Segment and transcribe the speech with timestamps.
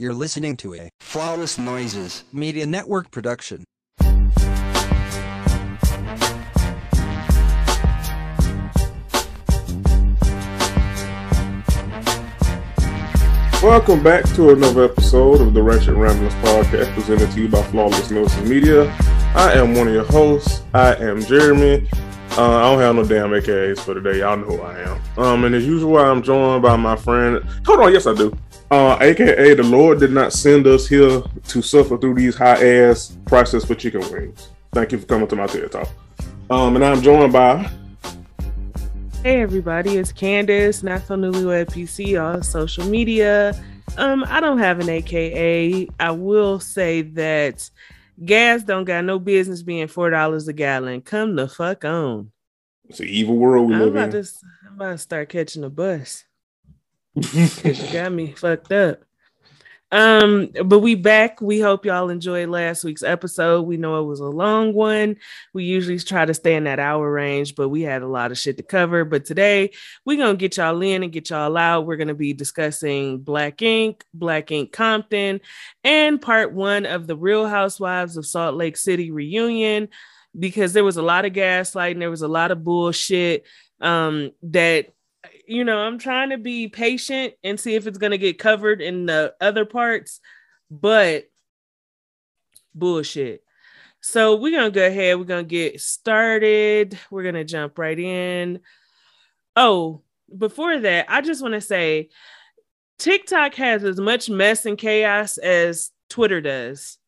[0.00, 2.24] You're listening to a Flawless Noises.
[2.32, 3.64] Media Network production.
[13.62, 18.10] Welcome back to another episode of the Ratchet Ramblers podcast presented to you by Flawless
[18.10, 18.90] Noises Media.
[19.34, 20.62] I am one of your hosts.
[20.72, 21.86] I am Jeremy.
[22.38, 24.20] Uh, I don't have no damn AKAs for today.
[24.20, 25.00] Y'all know who I am.
[25.18, 27.44] Um, and as usual, I'm joined by my friend.
[27.66, 28.36] Hold on, yes, I do.
[28.70, 33.16] Uh, AKA the Lord did not send us here to suffer through these high ass
[33.26, 34.48] prices for chicken wings.
[34.72, 35.88] Thank you for coming to my TED Talk.
[36.50, 37.68] Um, and I'm joined by
[39.22, 43.60] Hey everybody, it's Candace, not newlywed PC on social media.
[43.98, 45.88] Um, I don't have an AKA.
[45.98, 47.68] I will say that
[48.24, 51.00] gas don't got no business being four dollars a gallon.
[51.02, 52.32] Come the fuck on.
[52.88, 54.22] it's an evil world we I'm live about in.
[54.24, 54.30] to
[54.68, 56.24] I'm about to start catching a bus.
[57.92, 59.02] Got me fucked up.
[59.92, 61.40] Um, but we back.
[61.40, 63.62] We hope y'all enjoyed last week's episode.
[63.62, 65.16] We know it was a long one.
[65.52, 68.38] We usually try to stay in that hour range, but we had a lot of
[68.38, 69.04] shit to cover.
[69.04, 69.72] But today
[70.04, 71.86] we're gonna get y'all in and get y'all out.
[71.86, 75.40] We're gonna be discussing Black Ink, Black Ink Compton,
[75.82, 79.88] and part one of the Real Housewives of Salt Lake City reunion
[80.38, 83.44] because there was a lot of gaslighting, there was a lot of bullshit
[83.80, 84.92] um that
[85.46, 88.80] you know, I'm trying to be patient and see if it's going to get covered
[88.80, 90.20] in the other parts,
[90.70, 91.24] but
[92.74, 93.42] bullshit.
[94.00, 95.18] So we're going to go ahead.
[95.18, 96.98] We're going to get started.
[97.10, 98.60] We're going to jump right in.
[99.56, 100.02] Oh,
[100.36, 102.08] before that, I just want to say
[102.98, 106.98] TikTok has as much mess and chaos as Twitter does.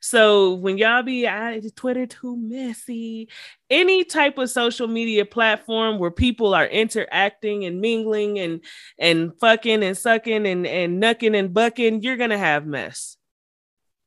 [0.00, 3.28] So when y'all be ah, I Twitter too messy,
[3.70, 8.60] any type of social media platform where people are interacting and mingling and
[8.98, 13.16] and fucking and sucking and and nucking and bucking, you're gonna have mess.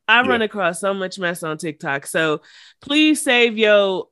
[0.08, 2.06] I run across so much mess on TikTok.
[2.06, 2.42] So
[2.82, 4.10] please save yo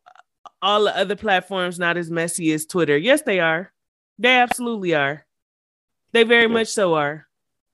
[0.62, 2.98] all the other platforms not as messy as Twitter.
[2.98, 3.72] Yes, they are.
[4.18, 5.26] They absolutely are.
[6.14, 6.48] They very Yeah.
[6.48, 7.28] much so are.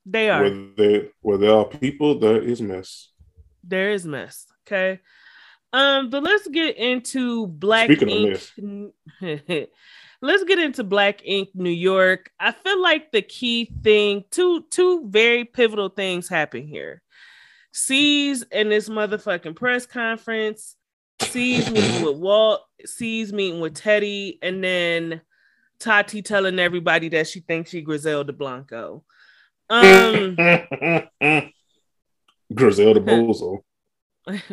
[0.06, 0.42] They are.
[0.42, 3.09] Where there, where there are people, there is mess.
[3.69, 4.46] There is mess.
[4.68, 5.00] Okay.
[5.72, 8.94] Um, but let's get into Black Speaking Ink.
[10.22, 12.31] let's get into Black Ink New York.
[12.40, 17.02] I feel like the key thing, two two very pivotal things happen here.
[17.72, 20.75] C's in this motherfucking press conference,
[21.22, 25.22] C's meeting with Walt, C's meeting with Teddy, and then
[25.80, 29.03] Tati telling everybody that she thinks she Griselda Blanco.
[29.69, 30.36] Um
[32.54, 33.60] Griselda Bozo.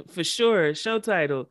[0.08, 1.50] for sure show title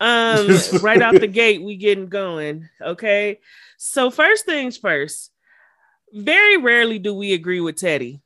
[0.00, 0.48] um
[0.82, 3.38] right out the gate we getting going okay
[3.78, 5.30] so first things first
[6.12, 8.20] very rarely do we agree with teddy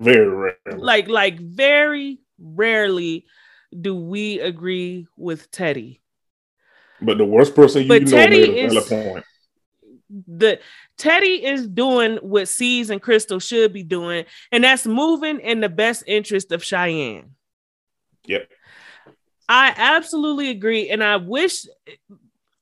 [0.00, 0.56] Very rare.
[0.76, 3.24] like like very rarely
[3.78, 6.02] do we agree with teddy
[7.00, 9.24] but the worst person you But know Teddy made a is- valid point.
[10.26, 10.60] The
[10.96, 15.68] teddy is doing what C's and crystal should be doing and that's moving in the
[15.68, 17.34] best interest of cheyenne
[18.26, 18.48] Yep.
[19.48, 20.88] I absolutely agree.
[20.88, 21.66] And I wish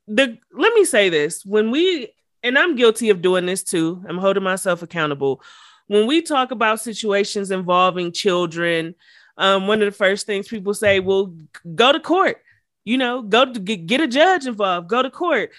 [0.08, 2.08] the let me say this when we
[2.42, 4.02] and I'm guilty of doing this too.
[4.08, 5.42] I'm holding myself accountable.
[5.86, 8.94] When we talk about situations involving children,
[9.36, 11.34] um, one of the first things people say, well,
[11.74, 12.42] go to court,
[12.84, 15.50] you know, go to get, get a judge involved, go to court.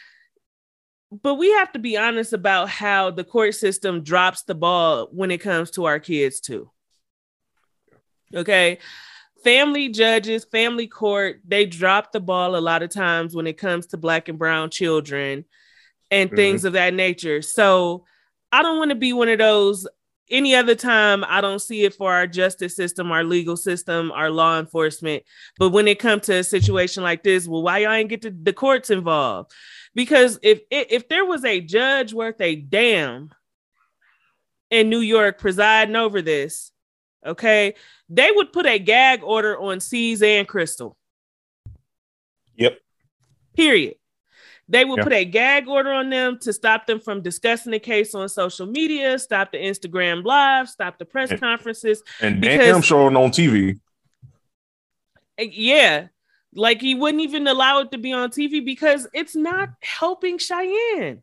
[1.21, 5.31] But we have to be honest about how the court system drops the ball when
[5.31, 6.71] it comes to our kids too.
[8.33, 8.79] Okay
[9.43, 13.87] family judges, family court, they drop the ball a lot of times when it comes
[13.87, 15.45] to black and brown children
[16.09, 16.35] and Mhm.
[16.35, 17.41] things of that nature.
[17.41, 18.05] So
[18.51, 19.87] I don't want to be one of those
[20.29, 24.31] any other time I don't see it for our justice system, our legal system, our
[24.31, 25.23] law enforcement.
[25.59, 28.31] But when it comes to a situation like this, well, why y'all ain't get the,
[28.31, 29.51] the courts involved?
[29.95, 33.29] Because if if there was a judge worth a damn
[34.71, 36.71] in New York presiding over this,
[37.25, 37.75] okay,
[38.09, 40.97] they would put a gag order on C's and Crystal.
[42.55, 42.79] Yep.
[43.55, 43.95] Period.
[44.69, 45.03] They would Yeah.
[45.03, 48.65] put a gag order on them to stop them from discussing the case on social
[48.65, 52.01] media, stop the Instagram live, stop the press And- conferences.
[52.21, 53.79] And Because- damn showing on TV.
[55.37, 56.07] Yeah.
[56.55, 61.21] Like he wouldn't even allow it to be on TV because it's not helping Cheyenne.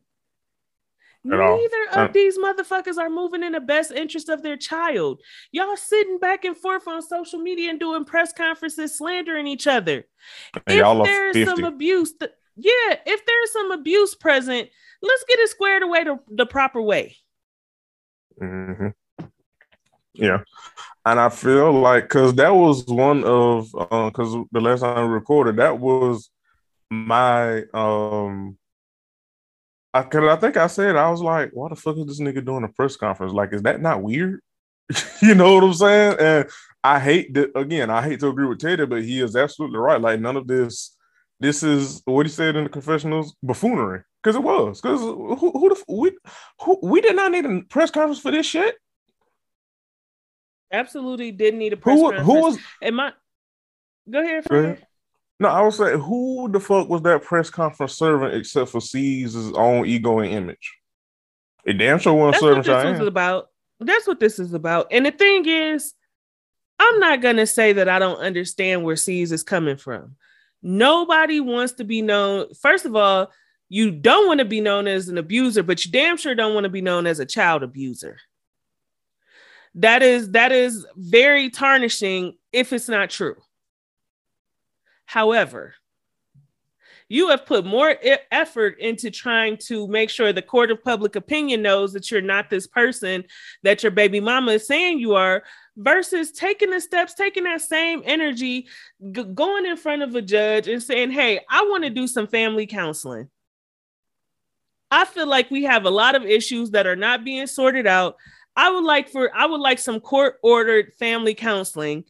[1.23, 5.21] Neither of these motherfuckers are moving in the best interest of their child.
[5.53, 10.07] Y'all sitting back and forth on social media and doing press conferences, slandering each other.
[10.67, 11.45] And if there's 50.
[11.45, 14.71] some abuse, th- yeah, if there's some abuse present,
[15.03, 17.17] let's get it squared away the, the proper way.
[18.39, 18.89] hmm
[20.21, 20.43] Yeah.
[21.07, 25.15] and I feel like because that was one of because uh, the last time we
[25.15, 26.31] recorded that was
[26.91, 28.59] my um
[29.93, 32.45] I cause I think I said I was like, why the fuck is this nigga
[32.45, 33.33] doing a press conference?
[33.33, 34.41] Like, is that not weird?
[35.23, 36.17] you know what I'm saying?
[36.21, 36.51] And
[36.85, 40.01] I hate that again, I hate to agree with Tater, but he is absolutely right.
[40.01, 40.97] Like, none of this,
[41.41, 44.03] this is what he said in the confessionals, buffoonery.
[44.23, 44.81] Because it was.
[44.81, 46.13] Because who, who the we
[46.61, 48.77] who we did not need a press conference for this shit.
[50.73, 52.27] Absolutely didn't need a press Who conference.
[52.27, 53.13] who was Am I?
[54.09, 54.87] Go ahead, Fred.
[55.39, 59.37] no, I was saying who the fuck was that press conference serving except for C's
[59.55, 60.77] own ego and image?
[61.65, 63.49] It damn sure wasn't That's serving what this was about.
[63.81, 64.89] That's what this is about.
[64.91, 65.95] And the thing is,
[66.79, 70.17] I'm not gonna say that I don't understand where C's is coming from.
[70.63, 72.53] Nobody wants to be known.
[72.55, 73.31] First of all,
[73.69, 76.65] you don't want to be known as an abuser, but you damn sure don't want
[76.65, 78.19] to be known as a child abuser.
[79.75, 83.37] That is that is very tarnishing if it's not true.
[85.07, 85.75] However,
[87.11, 87.97] you have put more
[88.31, 92.49] effort into trying to make sure the court of public opinion knows that you're not
[92.49, 93.25] this person
[93.65, 95.43] that your baby mama is saying you are
[95.77, 98.69] versus taking the steps taking that same energy
[99.11, 102.29] g- going in front of a judge and saying hey i want to do some
[102.29, 103.29] family counseling
[104.91, 108.17] i feel like we have a lot of issues that are not being sorted out
[108.57, 112.05] i would like for i would like some court ordered family counseling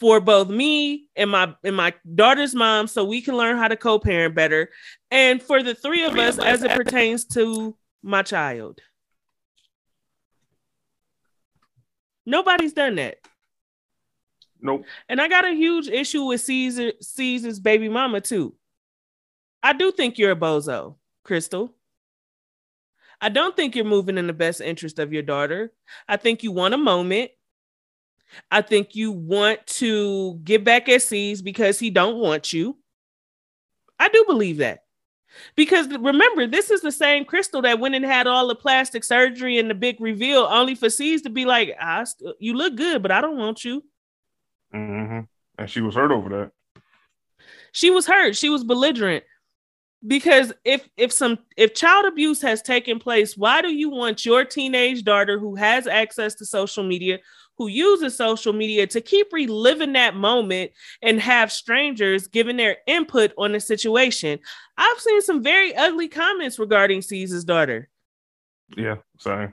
[0.00, 3.76] for both me and my and my daughter's mom so we can learn how to
[3.76, 4.70] co-parent better.
[5.10, 8.80] And for the three of us as it pertains to my child.
[12.24, 13.18] Nobody's done that.
[14.62, 14.84] Nope.
[15.08, 18.54] and i got a huge issue with caesar caesar's baby mama too.
[19.62, 21.74] I do think you're a bozo crystal
[23.20, 25.72] i don't think you're moving in the best interest of your daughter
[26.08, 27.30] i think you want a moment
[28.50, 32.76] I think you want to get back at C's because he don't want you.
[33.98, 34.84] I do believe that.
[35.54, 39.58] Because remember, this is the same crystal that went and had all the plastic surgery
[39.58, 43.00] and the big reveal, only for C's to be like, I st- "You look good,
[43.00, 43.84] but I don't want you."
[44.74, 45.20] Mm-hmm.
[45.58, 46.82] And she was hurt over that.
[47.72, 48.36] She was hurt.
[48.36, 49.22] She was belligerent.
[50.06, 54.44] Because if if some if child abuse has taken place, why do you want your
[54.44, 57.18] teenage daughter who has access to social media,
[57.58, 60.70] who uses social media to keep reliving that moment
[61.02, 64.38] and have strangers giving their input on the situation?
[64.78, 67.90] I've seen some very ugly comments regarding Caesar's daughter.
[68.76, 69.52] Yeah, same.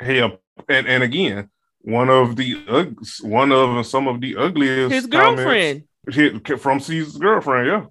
[0.00, 0.38] Hell,
[0.68, 1.50] and and again,
[1.82, 5.84] one of the ug- one of some of the ugliest His girlfriend.
[6.10, 7.66] hit from Caesar's girlfriend.
[7.68, 7.86] Yeah,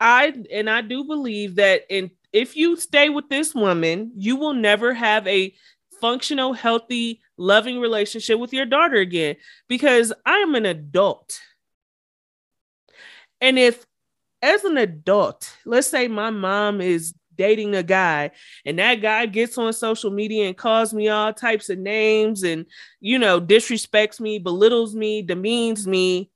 [0.00, 4.54] I and I do believe that in if you stay with this woman, you will
[4.54, 5.54] never have a
[6.00, 9.36] functional, healthy, loving relationship with your daughter again
[9.68, 11.40] because I am an adult.
[13.40, 13.84] And if
[14.42, 18.30] as an adult, let's say my mom is dating a guy
[18.66, 22.66] and that guy gets on social media and calls me all types of names and
[23.00, 26.30] you know disrespects me, belittles me, demeans me,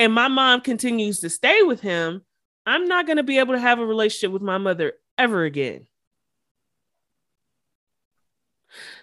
[0.00, 2.22] and my mom continues to stay with him,
[2.64, 5.86] I'm not going to be able to have a relationship with my mother ever again.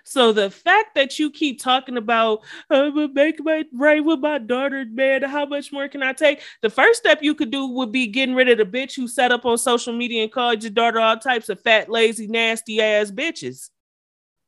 [0.04, 4.38] So the fact that you keep talking about I'm gonna make my right with my
[4.38, 6.42] daughter, man, how much more can I take?
[6.62, 9.34] The first step you could do would be getting rid of the bitch who set
[9.34, 13.12] up on social media and called your daughter all types of fat, lazy, nasty ass
[13.12, 13.70] bitches.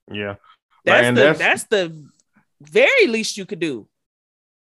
[0.09, 0.35] yeah,
[0.85, 2.09] That's and the that's- that's the
[2.61, 3.88] very least you could do.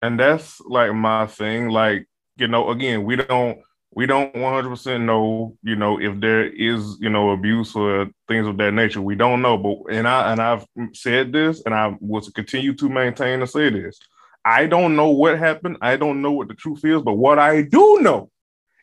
[0.03, 1.69] And that's like my thing.
[1.69, 3.57] Like you know, again, we don't
[3.95, 5.57] we don't one hundred percent know.
[5.63, 9.41] You know, if there is you know abuse or things of that nature, we don't
[9.41, 9.57] know.
[9.57, 13.69] But and I and I've said this, and I will continue to maintain and say
[13.69, 13.97] this.
[14.45, 15.77] I don't know what happened.
[15.81, 18.29] I don't know what the truth is, but what I do know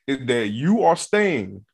[0.06, 1.66] is that you are staying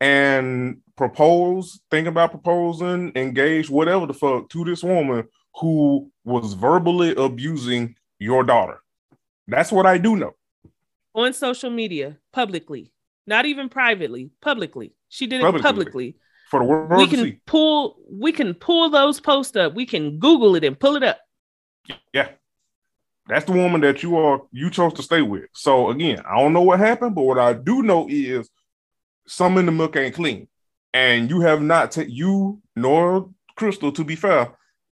[0.00, 7.14] and propose, think about proposing, engage, whatever the fuck, to this woman who was verbally
[7.16, 8.80] abusing your daughter.
[9.48, 10.32] That's what I do know.
[11.14, 12.92] on social media publicly,
[13.26, 14.94] not even privately, publicly.
[15.08, 15.62] She did it Publicly.
[15.62, 16.16] publicly.
[16.50, 17.40] For the world We to can see.
[17.46, 19.74] pull we can pull those posts up.
[19.74, 21.18] We can Google it and pull it up.
[22.12, 22.28] Yeah.
[23.28, 25.44] That's the woman that you are you chose to stay with.
[25.54, 28.50] So again, I don't know what happened, but what I do know is
[29.26, 30.48] some in the milk ain't clean.
[30.92, 34.52] And you have not ta- you nor Crystal, to be fair,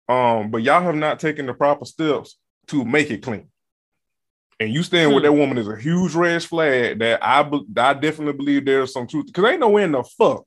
[0.07, 2.37] um, but y'all have not taken the proper steps
[2.67, 3.47] to make it clean.
[4.59, 5.31] And you staying with Hmm.
[5.31, 9.07] that woman is a huge red flag that I be- I definitely believe there's some
[9.07, 10.45] truth because ain't no way in the fuck,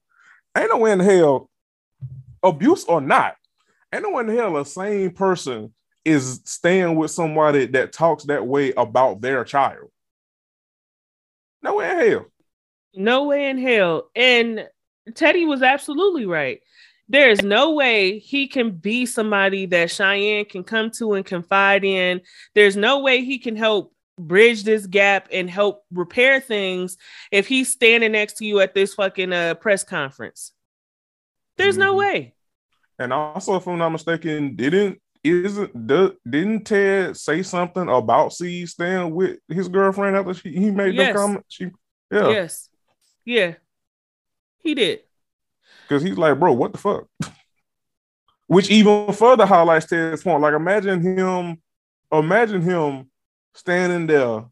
[0.57, 1.49] ain't no way in hell,
[2.43, 3.37] abuse or not,
[3.93, 5.73] ain't no one in hell a sane person
[6.05, 9.91] is staying with somebody that talks that way about their child.
[11.63, 12.27] No way in hell.
[12.95, 14.11] No way in hell.
[14.15, 14.69] And
[15.15, 16.61] Teddy was absolutely right.
[17.09, 21.85] There is no way he can be somebody that Cheyenne can come to and confide
[21.85, 22.21] in.
[22.55, 26.97] There's no way he can help bridge this gap and help repair things
[27.31, 30.53] if he's standing next to you at this fucking uh, press conference.
[31.57, 31.85] There's mm-hmm.
[31.85, 32.35] no way.
[32.99, 38.67] And also, if I'm not mistaken, didn't isn't the, didn't Ted say something about C
[38.67, 41.13] staying with his girlfriend after she, he made yes.
[41.13, 41.45] the comment?
[41.49, 41.71] She,
[42.11, 42.69] yeah, yes,
[43.25, 43.55] yeah,
[44.59, 45.01] he did.
[45.89, 47.07] Because he's like, bro, what the fuck?
[48.47, 50.43] Which even further highlights Ted's point.
[50.43, 51.63] Like, imagine him,
[52.11, 53.09] imagine him
[53.55, 54.45] standing there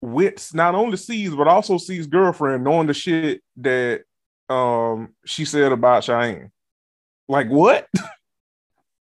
[0.00, 4.02] with not only sees but also sees girlfriend knowing the shit that
[4.48, 6.50] um she said about Cheyenne.
[7.28, 7.88] Like what?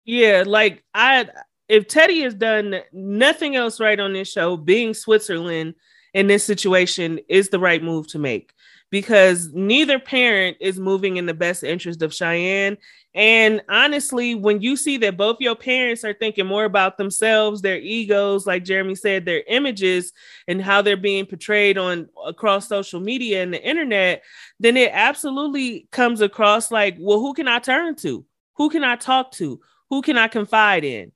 [0.05, 1.29] Yeah, like I
[1.67, 5.75] if Teddy has done nothing else right on this show, being Switzerland
[6.15, 8.51] in this situation is the right move to make
[8.89, 12.77] because neither parent is moving in the best interest of Cheyenne.
[13.15, 17.79] And honestly, when you see that both your parents are thinking more about themselves, their
[17.79, 20.13] egos, like Jeremy said, their images
[20.47, 24.23] and how they're being portrayed on across social media and the internet,
[24.59, 28.25] then it absolutely comes across like, well, who can I turn to?
[28.57, 29.59] Who can I talk to?
[29.89, 31.11] Who can I confide in?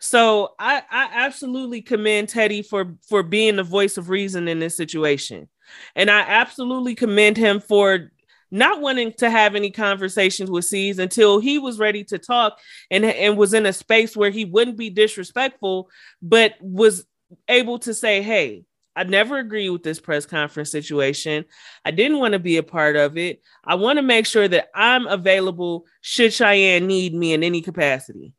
[0.00, 4.76] So I, I absolutely commend Teddy for for being the voice of reason in this
[4.76, 5.48] situation.
[5.96, 8.12] And I absolutely commend him for
[8.50, 12.58] not wanting to have any conversations with Cease until he was ready to talk
[12.90, 15.90] and, and was in a space where he wouldn't be disrespectful,
[16.22, 17.04] but was
[17.48, 18.64] able to say, Hey,
[18.96, 21.44] I never agree with this press conference situation.
[21.84, 23.42] I didn't want to be a part of it.
[23.64, 28.32] I want to make sure that I'm available should Cheyenne need me in any capacity.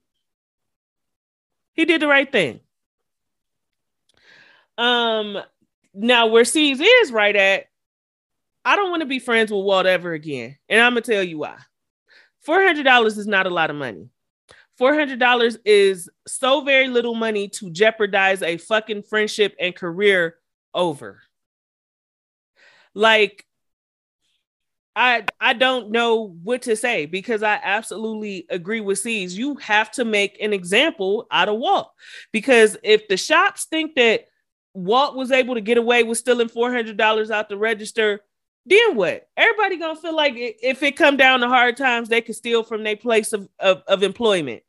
[1.75, 2.59] He did the right thing.
[4.77, 5.37] Um,
[5.93, 7.68] now where Cease is right at,
[8.65, 11.39] I don't want to be friends with Walt ever again, and I'm gonna tell you
[11.39, 11.57] why.
[12.41, 14.09] Four hundred dollars is not a lot of money.
[14.79, 20.35] $400 is so very little money to jeopardize a fucking friendship and career
[20.73, 21.21] over.
[22.93, 23.45] Like
[24.95, 29.33] I I don't know what to say because I absolutely agree with Cease.
[29.33, 31.91] You have to make an example out of Walt
[32.31, 34.25] because if the shops think that
[34.73, 38.21] Walt was able to get away with stealing four hundred dollars out the register,
[38.65, 39.27] then what?
[39.35, 42.83] Everybody gonna feel like if it come down to hard times, they could steal from
[42.83, 44.63] their place of, of, of employment.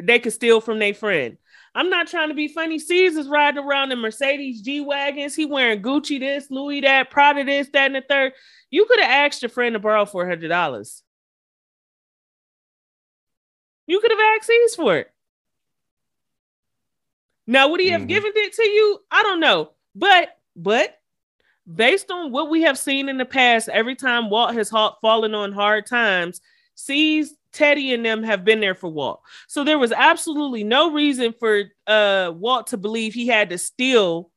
[0.00, 1.36] They could steal from their friend.
[1.74, 2.78] I'm not trying to be funny.
[2.78, 5.34] Caesar's riding around in Mercedes G Wagons.
[5.34, 8.32] He wearing Gucci this, Louis that, Prada this, that, and the third.
[8.70, 11.02] You could have asked your friend to borrow $400.
[13.86, 15.10] You could have asked Caesar for it.
[17.46, 18.08] Now, would he have mm-hmm.
[18.08, 19.00] given it to you?
[19.10, 19.72] I don't know.
[19.94, 20.96] But, but
[21.72, 25.52] based on what we have seen in the past, every time Walt has fallen on
[25.52, 26.40] hard times,
[26.74, 29.20] sees Teddy and them have been there for Walt.
[29.46, 34.30] So there was absolutely no reason for uh, Walt to believe he had to steal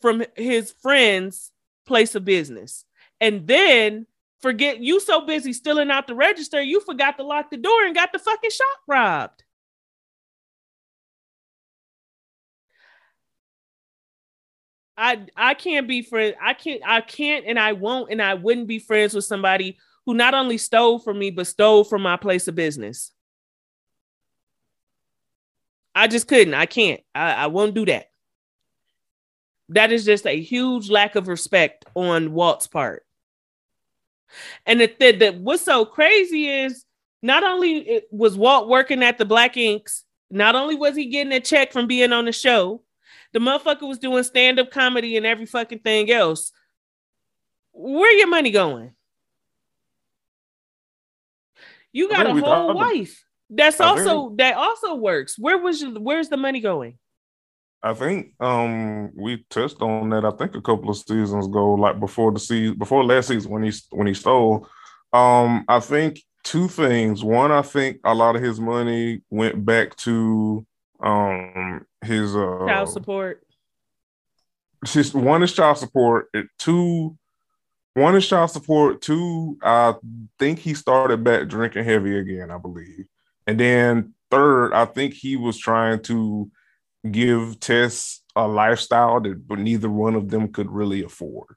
[0.00, 1.50] from his friend's
[1.86, 2.84] place of business.
[3.20, 4.06] And then
[4.40, 7.94] forget you so busy stealing out the register, you forgot to lock the door and
[7.94, 9.42] got the fucking shop robbed.
[15.00, 16.36] I I can't be friends.
[16.40, 20.12] I can't I can't and I won't and I wouldn't be friends with somebody who
[20.12, 23.10] not only stole from me, but stole from my place of business.
[25.94, 26.54] I just couldn't.
[26.54, 27.00] I can't.
[27.14, 28.10] I, I won't do that.
[29.70, 33.04] That is just a huge lack of respect on Walt's part.
[34.66, 36.84] And the, the, the, what's so crazy is
[37.22, 41.40] not only was Walt working at the Black Inks, not only was he getting a
[41.40, 42.82] check from being on the show,
[43.32, 46.52] the motherfucker was doing stand up comedy and every fucking thing else.
[47.72, 48.92] Where your money going?
[51.92, 53.24] You got a whole wife.
[53.48, 55.38] That's I also think, that also works.
[55.38, 56.98] Where was your, where's the money going?
[57.82, 60.24] I think um we touched on that.
[60.24, 63.62] I think a couple of seasons ago, like before the season, before last season when
[63.62, 64.68] he when he stole.
[65.12, 67.24] Um, I think two things.
[67.24, 70.64] One, I think a lot of his money went back to
[71.02, 73.42] um his uh child support.
[74.84, 76.28] Just one is child support.
[76.58, 77.16] Two,
[77.94, 79.02] one is child support.
[79.02, 79.94] Two, I
[80.38, 83.04] think he started back drinking heavy again, I believe.
[83.46, 86.50] And then third, I think he was trying to
[87.10, 91.56] give Tess a lifestyle that but neither one of them could really afford.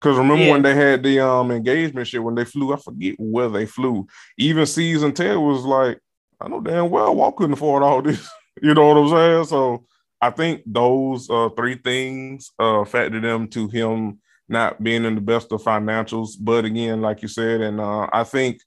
[0.00, 0.52] Because remember Yeah.
[0.52, 4.06] when they had the um engagement shit when they flew, I forget where they flew.
[4.38, 5.98] Even Season 10 was like,
[6.40, 8.26] I know damn well Walt couldn't afford all this.
[8.62, 9.44] you know what I'm saying?
[9.46, 9.86] So
[10.20, 15.20] I think those uh three things uh factored them to him not being in the
[15.20, 16.30] best of financials.
[16.38, 18.60] But again, like you said, and uh I think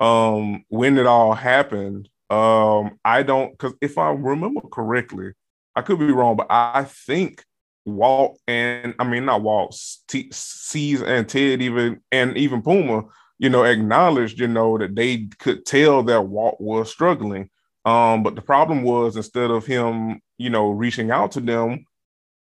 [0.00, 5.32] um when it all happened, um I don't because if I remember correctly,
[5.76, 7.44] I could be wrong, but I think
[7.86, 9.78] Walt and I mean not Walt,
[10.08, 13.04] T- C's and Ted even and even Puma,
[13.38, 17.48] you know, acknowledged, you know, that they could tell that Walt was struggling.
[17.84, 21.86] Um, but the problem was instead of him, you know, reaching out to them,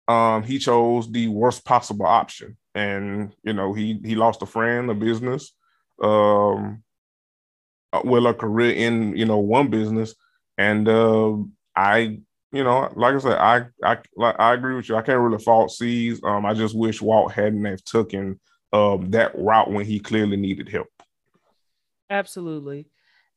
[0.08, 2.58] um, he chose the worst possible option.
[2.76, 5.54] And you know, he he lost a friend, a business,
[6.02, 6.84] um,
[7.94, 10.16] uh, well, a career in you know one business.
[10.58, 11.36] And uh,
[11.76, 12.20] I
[12.52, 14.96] you know, like I said, I I I agree with you.
[14.96, 16.22] I can't really fault C's.
[16.24, 18.40] Um, I just wish Walt hadn't have taken
[18.74, 20.88] um that route when he clearly needed help.
[22.10, 22.88] Absolutely.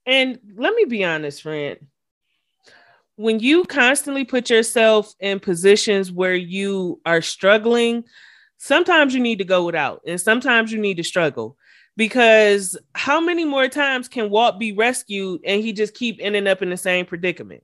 [0.06, 1.78] And let me be honest, friend.
[3.16, 8.04] When you constantly put yourself in positions where you are struggling,
[8.58, 11.56] sometimes you need to go without, and sometimes you need to struggle.
[11.96, 16.60] Because how many more times can Walt be rescued and he just keep ending up
[16.60, 17.62] in the same predicament?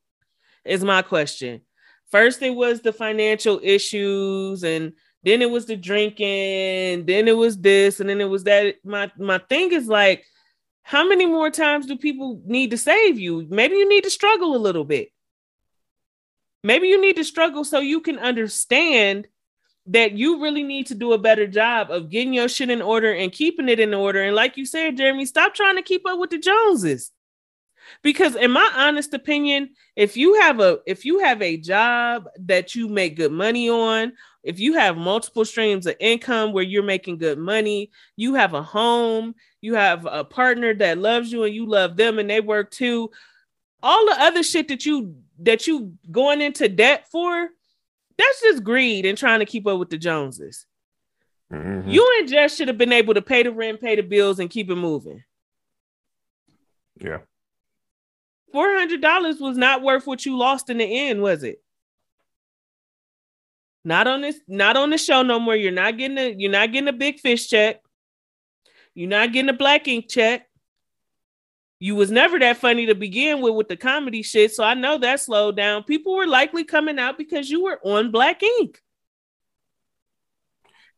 [0.64, 1.62] Is my question.
[2.12, 4.92] First, it was the financial issues, and
[5.25, 8.76] then it was the drinking, then it was this, and then it was that.
[8.85, 10.25] My my thing is like,
[10.90, 13.47] how many more times do people need to save you?
[13.49, 15.11] Maybe you need to struggle a little bit.
[16.64, 19.28] Maybe you need to struggle so you can understand
[19.87, 23.14] that you really need to do a better job of getting your shit in order
[23.14, 24.20] and keeping it in order.
[24.20, 27.12] And like you said, Jeremy, stop trying to keep up with the Joneses.
[28.02, 32.75] Because in my honest opinion, if you have a if you have a job that
[32.75, 37.18] you make good money on, if you have multiple streams of income where you're making
[37.18, 41.67] good money, you have a home, you have a partner that loves you and you
[41.67, 43.11] love them and they work too.
[43.83, 47.49] All the other shit that you that you going into debt for,
[48.19, 50.67] that's just greed and trying to keep up with the Joneses.
[51.52, 51.91] Mhm.
[51.91, 54.50] You and Jess should have been able to pay the rent, pay the bills, and
[54.50, 55.25] keep it moving.
[57.00, 57.19] yeah.
[58.52, 61.63] Four hundred dollars was not worth what you lost in the end, was it?
[63.84, 65.56] Not on this, not on the show no more.
[65.56, 67.80] You're not getting a, you're not getting a big fish check.
[68.95, 70.47] You're not getting a black ink check.
[71.79, 74.99] You was never that funny to begin with with the comedy shit, so I know
[74.99, 75.85] that slowed down.
[75.85, 78.79] People were likely coming out because you were on black ink.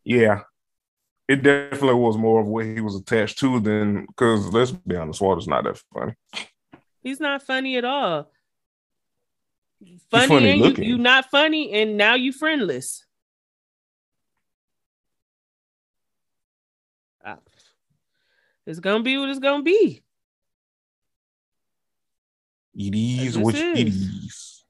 [0.05, 0.43] Yeah.
[1.29, 5.21] It definitely was more of what he was attached to than because let's be honest,
[5.21, 6.15] Walter's not that funny.
[7.03, 8.31] He's not funny at all.
[10.11, 13.05] Funny, funny and you, you not funny, and now you friendless.
[18.67, 20.03] It's gonna be what it's gonna be.
[22.75, 24.65] It is what it is.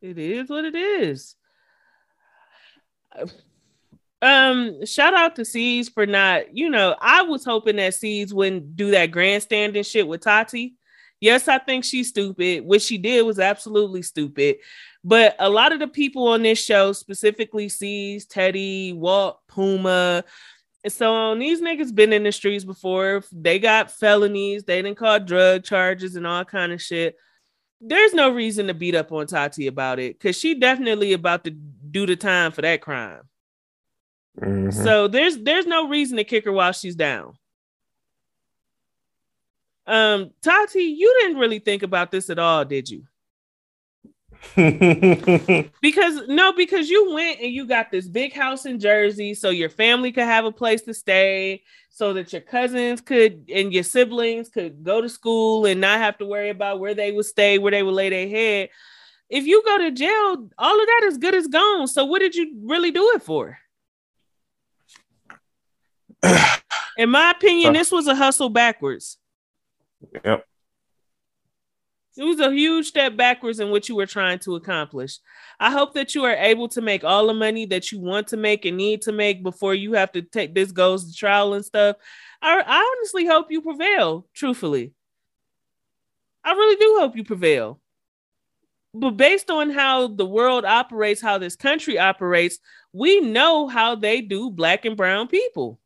[0.00, 1.36] It is what it is.
[4.22, 8.76] Um, shout out to Seeds for not, you know, I was hoping that Seeds wouldn't
[8.76, 10.74] do that grandstanding shit with Tati.
[11.20, 12.64] Yes, I think she's stupid.
[12.64, 14.56] What she did was absolutely stupid.
[15.04, 20.24] But a lot of the people on this show, specifically Seeds, Teddy, Walt, Puma,
[20.88, 23.22] so on, these niggas been in the streets before.
[23.30, 27.16] They got felonies, they didn't call drug charges and all kind of shit
[27.84, 31.50] there's no reason to beat up on Tati about it because she definitely about to
[31.50, 33.22] do the time for that crime.
[34.40, 34.72] Mhm.
[34.72, 37.36] So there's there's no reason to kick her while she's down.
[39.86, 43.04] Um, Tati, you didn't really think about this at all, did you?
[45.80, 49.68] Because no, because you went and you got this big house in Jersey so your
[49.68, 54.48] family could have a place to stay, so that your cousins could and your siblings
[54.48, 57.70] could go to school and not have to worry about where they would stay, where
[57.70, 58.68] they would lay their head.
[59.28, 61.88] If you go to jail, all of that is good as gone.
[61.88, 63.58] So what did you really do it for?
[66.96, 69.18] In my opinion, this was a hustle backwards.
[70.24, 70.46] yep.
[72.16, 75.18] It was a huge step backwards in what you were trying to accomplish.
[75.58, 78.36] I hope that you are able to make all the money that you want to
[78.36, 81.64] make and need to make before you have to take this goes to trial and
[81.64, 81.96] stuff.
[82.42, 84.92] I, I honestly hope you prevail, truthfully.
[86.44, 87.80] I really do hope you prevail.
[88.94, 92.58] But based on how the world operates, how this country operates,
[92.92, 95.80] we know how they do black and brown people.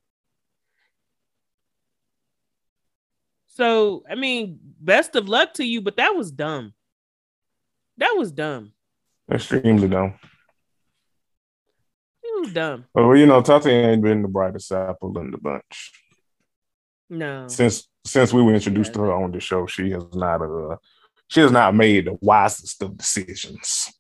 [3.57, 6.75] So, I mean, best of luck to you, but that was dumb.
[7.97, 8.73] That was dumb.
[9.33, 10.13] Extremely dumb.
[12.23, 12.85] It was dumb.
[12.93, 15.93] Well, you know, Tati ain't been the brightest apple in the bunch.
[17.09, 17.49] No.
[17.49, 20.77] Since since we were introduced to her on the show, she has not uh
[21.29, 23.91] she has not made the wisest of decisions.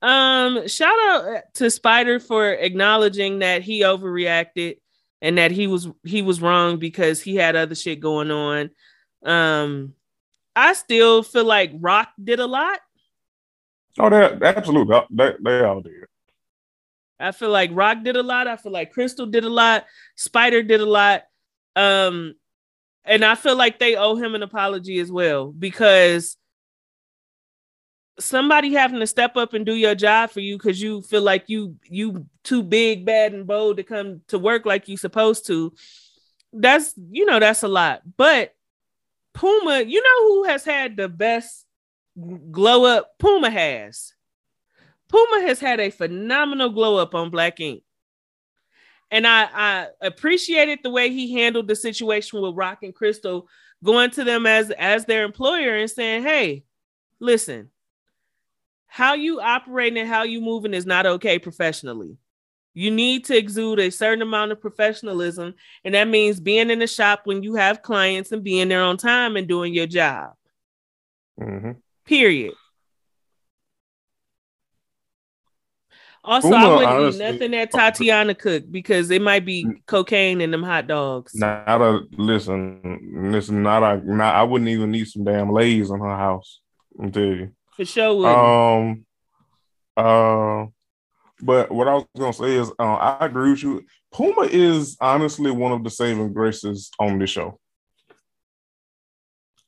[0.00, 4.76] Um, shout out to Spider for acknowledging that he overreacted
[5.22, 8.70] and that he was he was wrong because he had other shit going on.
[9.24, 9.94] Um,
[10.54, 12.80] I still feel like Rock did a lot.
[13.98, 15.92] Oh, they absolutely they, they all did.
[17.20, 18.48] I feel like Rock did a lot.
[18.48, 19.86] I feel like Crystal did a lot.
[20.16, 21.22] Spider did a lot.
[21.76, 22.34] Um,
[23.04, 26.36] and I feel like they owe him an apology as well because
[28.18, 31.48] somebody having to step up and do your job for you because you feel like
[31.48, 35.72] you you too big, bad, and bold to come to work like you supposed to.
[36.52, 38.02] That's you know that's a lot.
[38.16, 38.54] But
[39.32, 41.66] Puma, you know who has had the best
[42.50, 43.18] glow up?
[43.18, 44.14] Puma has.
[45.08, 47.82] Puma has had a phenomenal glow up on Black Ink.
[49.10, 53.46] And I, I appreciated the way he handled the situation with Rock and Crystal,
[53.84, 56.64] going to them as, as their employer and saying, hey,
[57.20, 57.68] listen,
[58.92, 62.18] how you operating and how you moving is not okay professionally.
[62.74, 66.86] You need to exude a certain amount of professionalism, and that means being in the
[66.86, 70.34] shop when you have clients and being there on time and doing your job.
[71.40, 71.70] Mm-hmm.
[72.04, 72.52] Period.
[76.22, 80.42] Also, Puma, I wouldn't honestly- eat nothing that Tatiana cooked because it might be cocaine
[80.42, 81.34] in them hot dogs.
[81.34, 83.62] Not a listen, listen.
[83.62, 84.02] Not a.
[84.04, 86.60] Not, I wouldn't even need some damn lays in her house.
[87.00, 87.52] I'm tell you.
[87.76, 88.14] For sure.
[88.14, 88.38] wouldn't.
[88.38, 89.06] Um.
[89.96, 90.66] Uh.
[91.42, 93.84] But what I was gonna say is, uh, I agree with you.
[94.12, 97.58] Puma is honestly one of the saving graces on this show.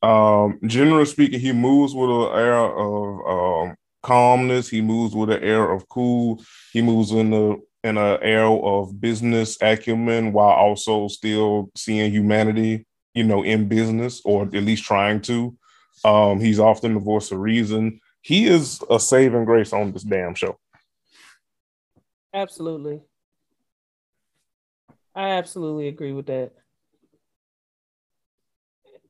[0.02, 4.68] Um, generally speaking, he moves with an air of um, calmness.
[4.68, 6.42] He moves with an air of cool.
[6.72, 12.86] He moves in the in an air of business acumen while also still seeing humanity,
[13.14, 15.56] you know, in business or at least trying to.
[16.04, 18.00] Um, he's often the voice of reason.
[18.20, 20.58] He is a saving grace on this damn show.
[22.32, 23.00] Absolutely.
[25.14, 26.52] I absolutely agree with that.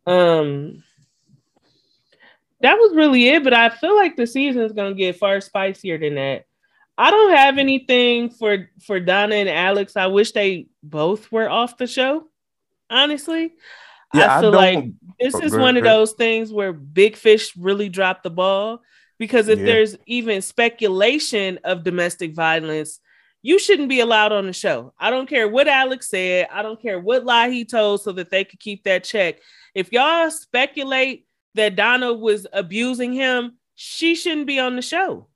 [0.07, 0.83] Um
[2.61, 6.17] that was really it, but I feel like the season's gonna get far spicier than
[6.17, 6.45] that.
[6.97, 9.97] I don't have anything for for Donna and Alex.
[9.97, 12.29] I wish they both were off the show.
[12.91, 13.55] Honestly,
[14.13, 14.85] yeah, I feel like
[15.19, 18.83] this is one of those things where Big Fish really dropped the ball
[19.19, 19.67] because if Yeah.
[19.67, 23.01] there's even speculation of domestic violence,
[23.43, 24.95] you shouldn't be allowed on the show.
[24.99, 26.49] I don't care what Alex said.
[26.51, 29.41] I don't care what lie he told so that they could keep that check.
[29.75, 35.29] If y'all speculate that Donna was abusing him, she shouldn't be on the show.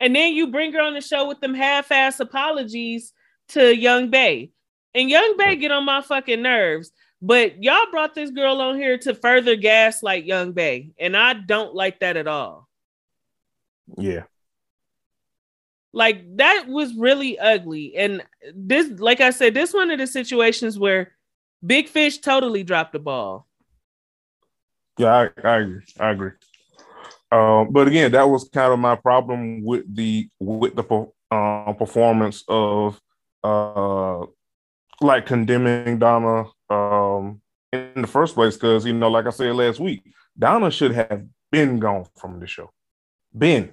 [0.00, 3.12] And then you bring her on the show with them half-ass apologies
[3.48, 4.52] to Young Bay.
[4.94, 6.90] And Young Bay get on my fucking nerves.
[7.20, 10.90] But y'all brought this girl on here to further gaslight Young Bay.
[10.98, 12.68] And I don't like that at all.
[13.96, 14.24] Yeah.
[15.92, 17.96] Like that was really ugly.
[17.96, 18.22] And
[18.54, 21.12] this, like I said, this one of the situations where
[21.64, 23.46] Big Fish totally dropped the ball.
[24.98, 25.82] Yeah, I, I agree.
[25.98, 26.30] I agree.
[27.30, 32.44] Um, but again, that was kind of my problem with the with the uh, performance
[32.48, 33.00] of
[33.44, 34.24] uh,
[35.00, 37.40] like condemning Donna um,
[37.72, 38.54] in the first place.
[38.54, 40.02] Because you know, like I said last week,
[40.38, 42.70] Donna should have been gone from the show.
[43.36, 43.72] Been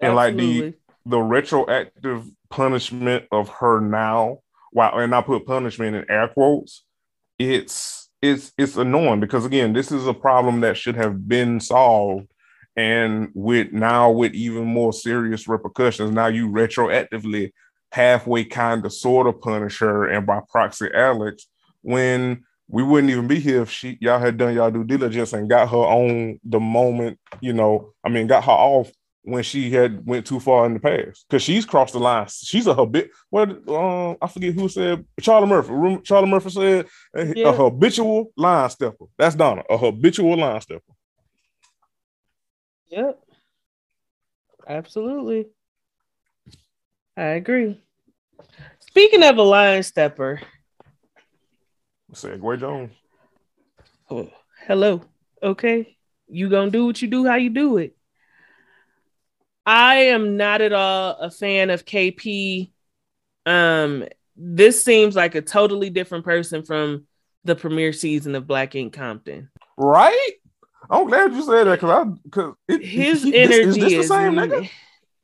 [0.00, 0.74] And like the-
[1.06, 4.38] the retroactive punishment of her now,
[4.72, 6.84] while and I put punishment in air quotes,
[7.38, 12.28] it's it's it's annoying because again, this is a problem that should have been solved.
[12.76, 17.52] And with now with even more serious repercussions, now you retroactively
[17.92, 21.46] halfway kind of sort of punish her and by proxy Alex
[21.82, 25.50] when we wouldn't even be here if she y'all had done y'all due diligence and
[25.50, 28.90] got her on the moment, you know, I mean got her off
[29.22, 32.26] when she had went too far in the past because she's crossed the line.
[32.28, 33.10] She's a habit.
[33.28, 36.00] What um, I forget who said Charlie Murphy.
[36.04, 37.48] Charlie Murphy said a, Yeah.
[37.48, 39.06] a habitual line stepper.
[39.18, 40.92] That's Donna, a habitual line stepper.
[42.88, 43.20] Yep.
[44.68, 45.46] Absolutely.
[47.16, 47.80] I agree.
[48.80, 50.40] Speaking of a line stepper,
[52.12, 52.92] Segway Jones.
[54.10, 54.30] oh,
[54.66, 55.02] hello.
[55.42, 55.96] Okay.
[56.28, 57.96] You gonna do what you do, how you do it.
[59.66, 62.72] I am not at all a fan of KP.
[63.46, 64.04] Um,
[64.36, 67.06] this seems like a totally different person from
[67.44, 69.50] the premiere season of Black Ink Compton.
[69.76, 70.32] Right?
[70.88, 74.14] I'm glad you said that because I because his he, energy is, this, is the
[74.14, 74.68] same nigga?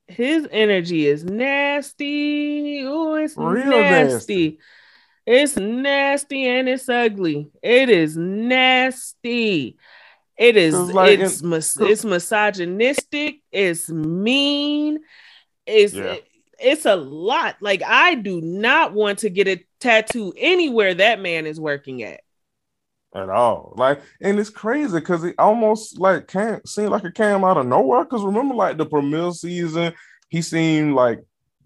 [0.09, 2.85] His energy is nasty.
[2.85, 4.13] Oh, it's Real nasty.
[4.13, 4.59] nasty.
[5.27, 7.51] It's nasty and it's ugly.
[7.61, 9.77] It is nasty.
[10.39, 13.41] It is like it's in, mis- it's misogynistic.
[13.51, 15.01] It's mean.
[15.67, 16.17] It's yeah.
[16.61, 17.57] it's a lot.
[17.61, 22.21] Like I do not want to get a tattoo anywhere that man is working at.
[23.17, 27.45] At all, like, and it's crazy because it almost like can't seem like it came
[27.45, 28.05] out of nowhere.
[28.05, 29.95] Because remember, like the premiere season,
[30.29, 31.21] he seemed like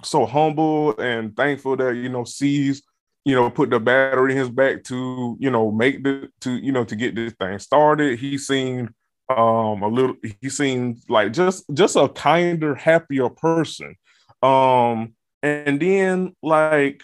[0.04, 2.82] so humble and thankful that you know sees
[3.24, 6.72] you know, put the battery in his back to, you know, make the to, you
[6.72, 8.18] know, to get this thing started.
[8.18, 8.90] He seemed
[9.28, 13.96] um a little he seemed like just just a kinder, happier person.
[14.42, 17.02] Um, and then like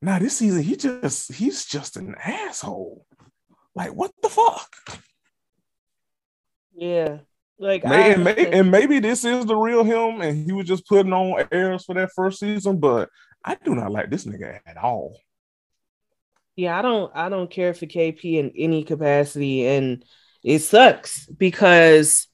[0.00, 3.04] now this season he just he's just an asshole.
[3.74, 4.74] Like what the fuck?
[6.74, 7.18] Yeah.
[7.58, 10.86] Like May, and, may, and maybe this is the real him, and he was just
[10.86, 12.78] putting on airs for that first season.
[12.78, 13.08] But
[13.44, 15.16] I do not like this nigga at all.
[16.56, 20.04] Yeah, I don't I don't care for KP in any capacity and
[20.44, 22.26] it sucks because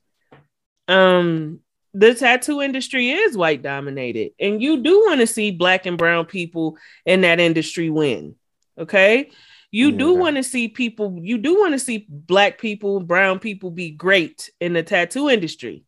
[0.88, 1.60] um
[1.94, 6.26] the tattoo industry is white dominated and you do want to see black and brown
[6.26, 8.34] people in that industry win.
[8.76, 9.30] Okay?
[9.70, 9.98] You yeah.
[9.98, 13.90] do want to see people you do want to see black people, brown people be
[13.90, 15.84] great in the tattoo industry.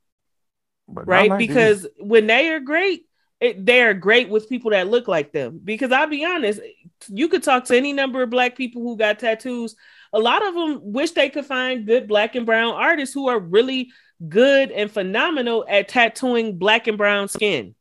[0.86, 1.36] But right?
[1.38, 3.06] Because when they are great,
[3.40, 5.60] it, they are great with people that look like them.
[5.62, 6.60] Because I'll be honest,
[7.08, 9.76] you could talk to any number of black people who got tattoos.
[10.12, 13.38] A lot of them wish they could find good black and brown artists who are
[13.38, 13.90] really
[14.28, 17.74] good and phenomenal at tattooing black and brown skin.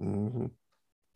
[0.00, 0.46] Mm-hmm.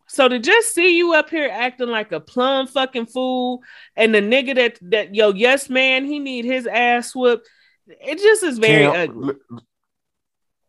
[0.09, 3.61] So to just see you up here acting like a plum fucking fool,
[3.95, 7.47] and the nigga that that yo yes man he need his ass whooped,
[7.87, 9.35] it just is very ugly.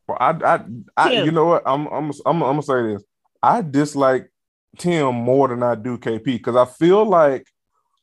[0.09, 0.64] I, I,
[0.96, 1.62] I you know what?
[1.64, 3.05] I'm, I'm, I'm, I'm gonna say this.
[3.42, 4.31] I dislike
[4.79, 7.46] Tim more than I do KP because I feel like,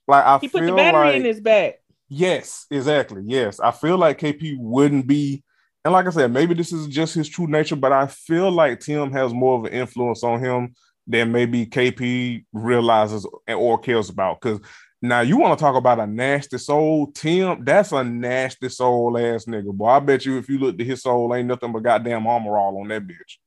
[0.08, 1.76] like I he put the battery like, in his back.
[2.10, 3.24] Yes, exactly.
[3.26, 5.44] Yes, I feel like KP wouldn't be,
[5.84, 8.80] and like I said, maybe this is just his true nature, but I feel like
[8.80, 10.74] Tim has more of an influence on him
[11.08, 14.42] than maybe KP realizes or cares about.
[14.42, 14.60] Because
[15.02, 17.64] now you want to talk about a nasty soul, Tim?
[17.64, 19.88] That's a nasty soul ass nigga, boy.
[19.88, 22.80] I bet you if you look at his soul, ain't nothing but goddamn armor all
[22.80, 23.38] on that bitch.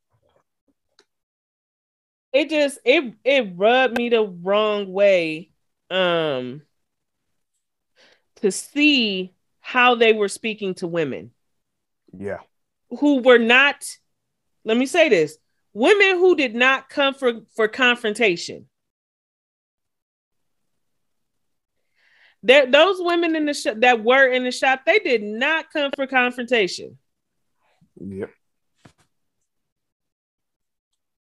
[2.32, 5.50] It just it it rubbed me the wrong way,
[5.90, 6.62] um,
[8.36, 11.32] to see how they were speaking to women.
[12.16, 12.38] Yeah,
[12.88, 13.84] who were not.
[14.64, 15.36] Let me say this:
[15.72, 18.66] women who did not come for for confrontation.
[22.42, 25.90] There, those women in the sh- that were in the shop, they did not come
[25.94, 26.96] for confrontation.
[28.00, 28.30] Yep.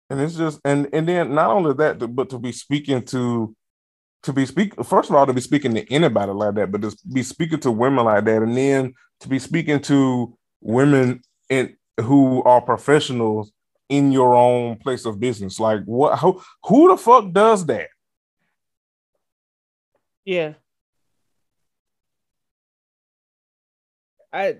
[0.09, 3.55] And it's just and and then not only that, but to be speaking to
[4.23, 6.95] to be speak first of all to be speaking to anybody like that, but to
[7.11, 12.43] be speaking to women like that, and then to be speaking to women in who
[12.43, 13.51] are professionals
[13.89, 15.59] in your own place of business.
[15.59, 16.19] Like what?
[16.19, 17.87] Who, who the fuck does that?
[20.25, 20.53] Yeah.
[24.33, 24.57] I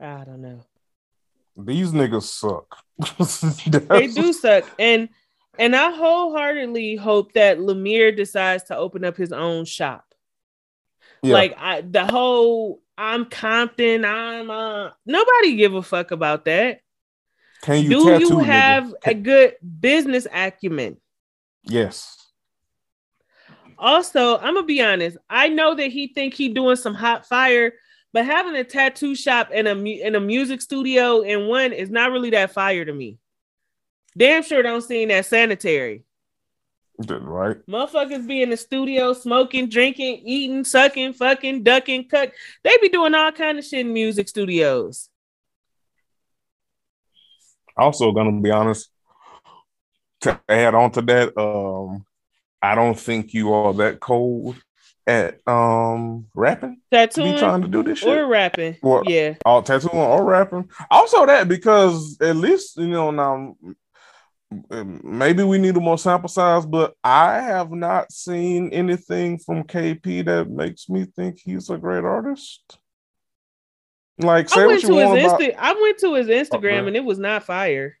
[0.00, 0.60] I don't know.
[1.56, 2.78] These niggas suck.
[3.88, 4.64] they do suck.
[4.78, 5.08] And
[5.58, 10.04] and I wholeheartedly hope that Lemire decides to open up his own shop.
[11.22, 11.34] Yeah.
[11.34, 16.80] Like I the whole I'm Compton, I'm uh nobody give a fuck about that.
[17.62, 20.96] Can you do you have a good business acumen?
[21.62, 22.16] Yes.
[23.78, 25.16] Also, I'm gonna be honest.
[25.30, 27.72] I know that he think he doing some hot fire,
[28.12, 32.10] but having a tattoo shop and a in a music studio in one is not
[32.10, 33.18] really that fire to me.
[34.18, 36.04] Damn sure don't seem that sanitary.
[37.00, 37.56] Didn't Right.
[37.66, 42.32] Motherfuckers be in the studio smoking, drinking, eating, sucking, fucking, ducking, cut.
[42.62, 45.08] They be doing all kind of shit in music studios.
[47.82, 48.88] Also, gonna be honest,
[50.20, 52.06] to add on to that, um,
[52.62, 54.56] I don't think you are that cold
[55.04, 56.80] at um rapping.
[56.92, 58.76] Tattooing, Be trying to do this shit or rapping.
[58.82, 60.70] Or, yeah, all tattooing or rapping.
[60.90, 63.56] Also that because at least you know now
[64.70, 70.24] maybe we need a more sample size, but I have not seen anything from KP
[70.26, 72.78] that makes me think he's a great artist.
[74.18, 75.40] Like, say I went what you want about.
[75.40, 77.96] Insta- I went to his oh, Instagram and it was not fire.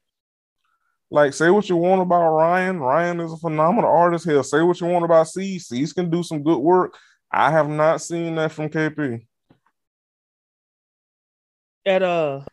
[1.10, 2.80] Like, say what you want about Ryan.
[2.80, 4.24] Ryan is a phenomenal artist.
[4.24, 5.58] Here, say what you want about C.
[5.58, 6.96] C's can do some good work.
[7.30, 9.26] I have not seen that from KP.
[11.84, 12.44] At all.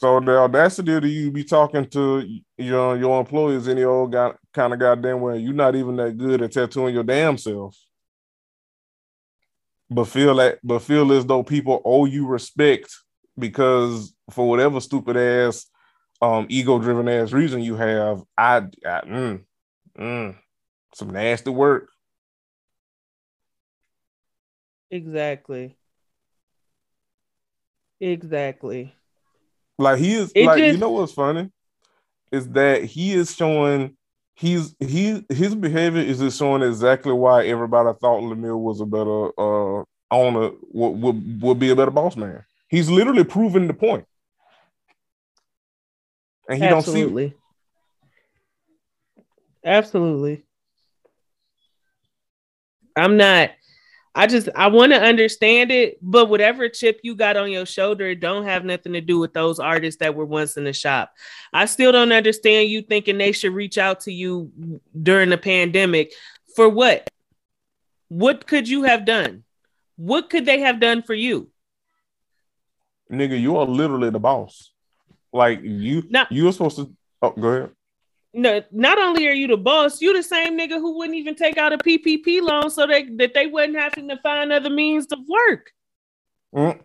[0.00, 4.32] So that's the audacity of you be talking to your your employees any old guy,
[4.54, 7.76] kind of goddamn way, you're not even that good at tattooing your damn self.
[9.90, 12.94] But feel like, but feel as though people owe you respect
[13.38, 15.66] because for whatever stupid ass,
[16.22, 19.42] um, ego driven ass reason you have, I, I mm,
[19.98, 20.36] mm,
[20.94, 21.88] some nasty work.
[24.90, 25.76] Exactly.
[28.00, 28.94] Exactly.
[29.78, 31.50] Like he is It like you know what's funny
[32.32, 33.96] is that he is showing
[34.40, 39.28] he's he his behavior is just showing exactly why everybody thought Lemieux was a better
[39.38, 42.42] uh owner would, would would be a better boss man.
[42.68, 44.06] He's literally proving the point.
[46.48, 47.34] And he don't see Absolutely.
[49.62, 50.44] Absolutely.
[52.96, 53.50] I'm not.
[54.14, 58.08] I just I want to understand it, but whatever chip you got on your shoulder,
[58.08, 61.14] it don't have nothing to do with those artists that were once in the shop.
[61.52, 64.50] I still don't understand you thinking they should reach out to you
[65.00, 66.12] during the pandemic
[66.56, 67.08] for what?
[68.08, 69.44] What could you have done?
[69.96, 71.50] What could they have done for you?
[73.10, 74.72] nigga, you are literally the boss.
[75.32, 77.70] Like you you were supposed to oh go ahead.
[78.32, 81.58] No, not only are you the boss, you the same nigga who wouldn't even take
[81.58, 85.18] out a PPP loan so they, that they wouldn't having to find other means of
[85.28, 85.72] work.
[86.54, 86.80] Mm.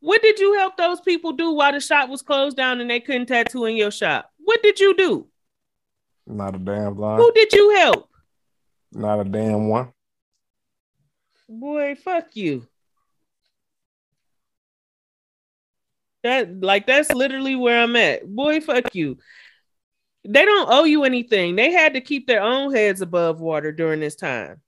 [0.00, 2.98] What did you help those people do while the shop was closed down and they
[2.98, 4.28] couldn't tattoo in your shop?
[4.38, 5.28] What did you do?
[6.26, 7.18] Not a damn line.
[7.18, 8.08] Who did you help?
[8.92, 9.92] Not a damn one.
[11.48, 12.66] Boy, fuck you.
[16.22, 18.26] That like that's literally where I'm at.
[18.26, 19.18] Boy, fuck you.
[20.24, 21.56] They don't owe you anything.
[21.56, 24.60] They had to keep their own heads above water during this time.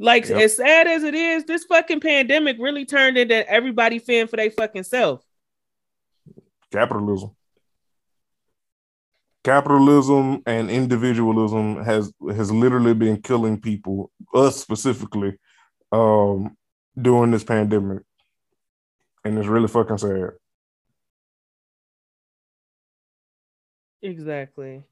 [0.00, 0.40] Like Yep.
[0.40, 4.50] as sad as it is, this fucking pandemic really turned into everybody fend for their
[4.50, 5.24] fucking self.
[6.72, 7.30] Capitalism.
[9.44, 15.38] Capitalism and individualism has has literally been killing people, us specifically,
[15.92, 16.56] um,
[17.00, 18.02] during this pandemic.
[19.24, 20.30] And it's really fucking sad.
[24.02, 24.84] Exactly.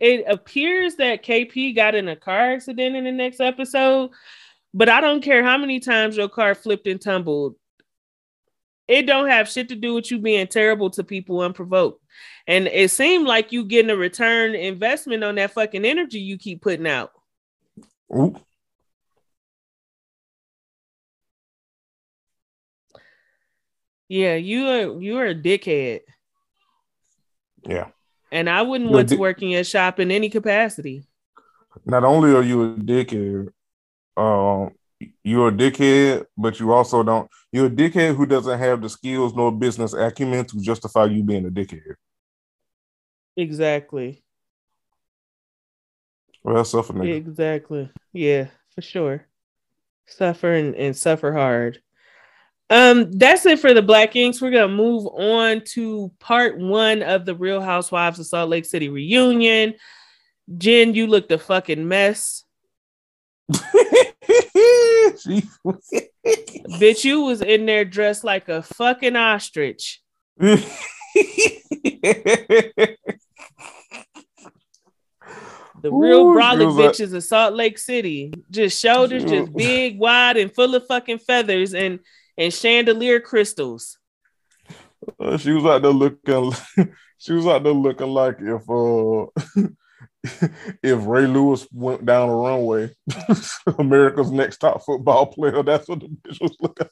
[0.00, 4.10] It appears that KP got in a car accident in the next episode,
[4.72, 7.56] but I don't care how many times your car flipped and tumbled.
[8.86, 12.02] It don't have shit to do with you being terrible to people unprovoked.
[12.46, 16.62] And it seemed like you getting a return investment on that fucking energy you keep
[16.62, 17.12] putting out.
[18.16, 18.40] Oop.
[24.08, 26.00] Yeah, you are you are a dickhead.
[27.66, 27.88] Yeah.
[28.32, 31.06] And I wouldn't You're want to dick- work in your shop in any capacity.
[31.84, 33.48] Not only are you a dickhead,
[34.16, 34.72] um,
[35.22, 37.30] you're a dickhead, but you also don't.
[37.52, 41.46] You're a dickhead who doesn't have the skills nor business acumen to justify you being
[41.46, 41.94] a dickhead.
[43.36, 44.22] Exactly.
[46.42, 47.14] Well, suffer nigga.
[47.14, 47.90] Exactly.
[48.12, 49.26] Yeah, for sure.
[50.06, 51.80] Suffer and, and suffer hard.
[52.70, 54.42] Um, that's it for the Black Inks.
[54.42, 58.88] We're gonna move on to part one of the Real Housewives of Salt Lake City
[58.88, 59.74] reunion.
[60.56, 62.44] Jen, you looked a fucking mess.
[66.78, 70.02] Bitch, you was in there dressed like a fucking ostrich.
[75.80, 78.32] The real Ooh, brolic bitches of Salt Lake City.
[78.50, 82.00] Just shoulders, just big, wide, and full of fucking feathers and
[82.38, 83.98] and chandelier crystals.
[85.20, 86.52] Uh, she was out there looking.
[87.20, 89.26] She was out there looking like if uh
[90.84, 92.94] if Ray Lewis went down the runway,
[93.78, 95.64] America's next top football player.
[95.64, 96.88] That's what the bitch was looking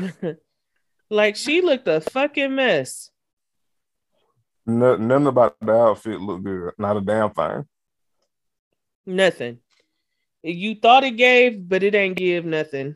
[0.00, 0.38] like.
[1.10, 3.10] like she looked a fucking mess.
[4.64, 6.72] Nothing, nothing about the outfit looked good.
[6.78, 7.64] Not a damn thing.
[9.04, 9.58] Nothing.
[10.42, 12.94] You thought it gave, but it ain't give nothing.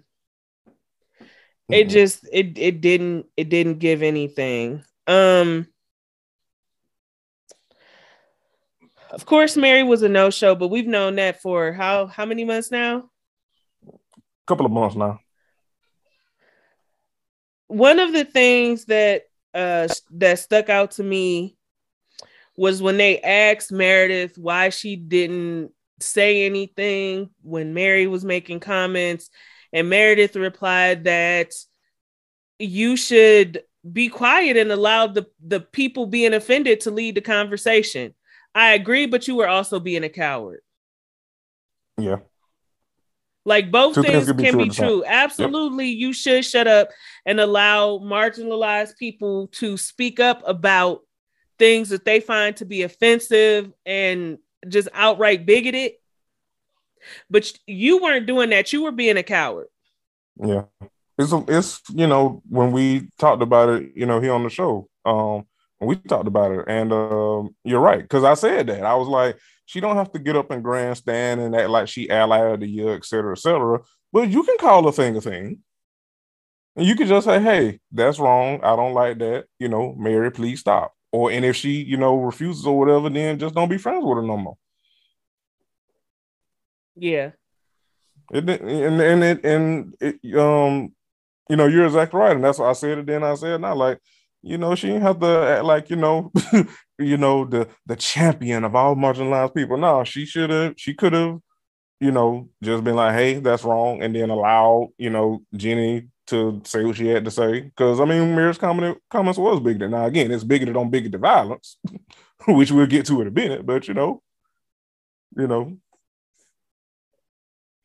[1.71, 1.91] It Mm-mm.
[1.91, 4.85] just it it didn't it didn't give anything.
[5.07, 5.67] Um
[9.11, 12.71] Of course Mary was a no-show, but we've known that for how how many months
[12.71, 13.11] now?
[14.43, 15.21] A couple of months now.
[17.69, 19.23] one of the things that
[19.55, 21.57] uh that stuck out to me
[22.57, 29.31] was when they asked Meredith why she didn't say anything when Mary was making comments
[29.77, 31.53] and Meredith replied that
[32.59, 33.63] you should
[33.93, 38.15] be quiet and allow the the people being offended to lead the conversation.
[38.55, 40.61] I agree, but you were also being a coward.
[41.99, 42.21] Yeah.
[43.45, 45.05] Like both Two things, be can be true.
[45.07, 46.89] Absolutely, you should shut up
[47.27, 51.03] and allow marginalized people to speak up about
[51.59, 55.93] things that they find to be offensive and just outright bigoted.
[57.31, 58.73] But you weren't doing that.
[58.73, 59.67] You were being a coward.
[60.43, 60.65] Yeah.
[61.19, 64.87] It's it's you know when we talked about it, you know, here on the show,
[65.07, 65.47] um,
[65.81, 69.39] we talked about it, and um, you're right because I said that I was like,
[69.65, 72.91] she don't have to get up and grandstand and act like she allied to you,
[72.91, 73.81] et cetera, et cetera.
[74.13, 75.61] But you can call a thing a thing,
[76.77, 78.61] and you can just say, hey, that's wrong.
[78.63, 79.47] I don't like that.
[79.59, 80.95] You know, Mary, please stop.
[81.13, 84.17] Or and if she you know refuses or whatever, then just don't be friends with
[84.17, 84.59] her no more.
[86.97, 87.33] Yeah.
[88.33, 90.93] It and and it and it um
[91.49, 92.35] you know you're exactly right.
[92.35, 94.01] And that's why I said it then I said now like
[94.43, 96.33] you know she didn't have to act like you know
[96.99, 99.77] you know the the champion of all marginalized people.
[99.77, 101.39] No she should have she could have
[102.01, 104.03] you know just been like hey that's wrong.
[104.03, 107.61] And then allow you know Jenny to say what she had to say.
[107.61, 111.77] Because I mean Mary's comment comments was bigoted now again it's bigoted on bigoted violence
[112.49, 113.65] which we'll get to in a minute.
[113.65, 114.23] But you know
[115.37, 115.77] you know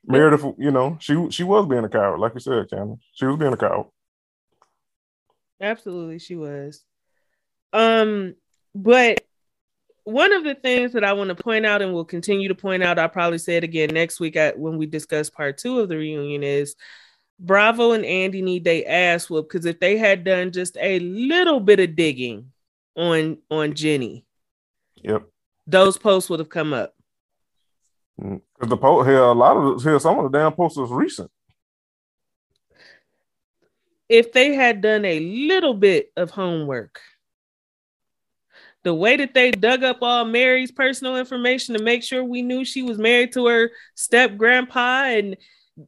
[0.06, 3.00] Meredith, you know, she she was being a coward, like you said, Cameron.
[3.14, 3.88] She was being a coward.
[5.62, 6.84] Absolutely, she was.
[7.72, 8.36] Um,
[8.74, 9.22] but
[10.04, 12.82] one of the things that I want to point out and will continue to point
[12.82, 15.90] out, I'll probably say it again next week at, when we discuss part two of
[15.90, 16.76] the reunion is
[17.40, 21.60] Bravo and Andy need they ass whoop because if they had done just a little
[21.60, 22.52] bit of digging
[22.96, 24.26] on on Jenny,
[25.04, 25.24] Yep.
[25.68, 26.96] those posts would have come up.
[28.22, 31.32] Because the post here, a lot of here, some of the damn posts recent.
[34.12, 37.00] if they had done a little bit of homework,
[38.84, 42.66] the way that they dug up all Mary's personal information to make sure we knew
[42.66, 45.38] she was married to her step grandpa and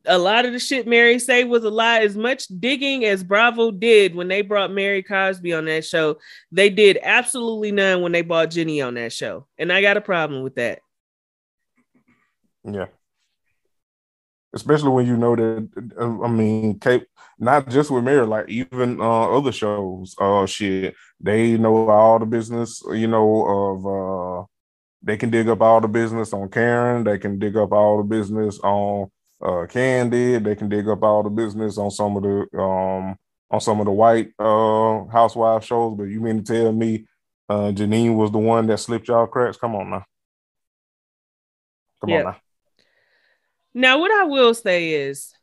[0.05, 1.99] a lot of the shit Mary say was a lie.
[1.99, 6.17] As much digging as Bravo did when they brought Mary Cosby on that show,
[6.49, 9.47] they did absolutely none when they brought Jenny on that show.
[9.57, 10.79] And I got a problem with that.
[12.63, 12.87] Yeah.
[14.53, 15.67] Especially when you know that,
[15.99, 17.07] I mean, Cape,
[17.39, 22.25] not just with Mary, like even uh, other shows, uh, shit, they know all the
[22.25, 24.45] business, you know, of, uh,
[25.01, 28.03] they can dig up all the business on Karen, they can dig up all the
[28.03, 29.09] business on
[29.41, 33.17] uh, Kandi, they can dig up all the business on some of the, um,
[33.49, 35.95] on some of the white uh, housewife shows.
[35.97, 37.05] But you mean to tell me
[37.49, 39.57] uh, Janine was the one that slipped y'all cracks?
[39.57, 40.05] Come on now.
[42.01, 42.37] Come on now.
[43.73, 45.33] Now, what I will say is,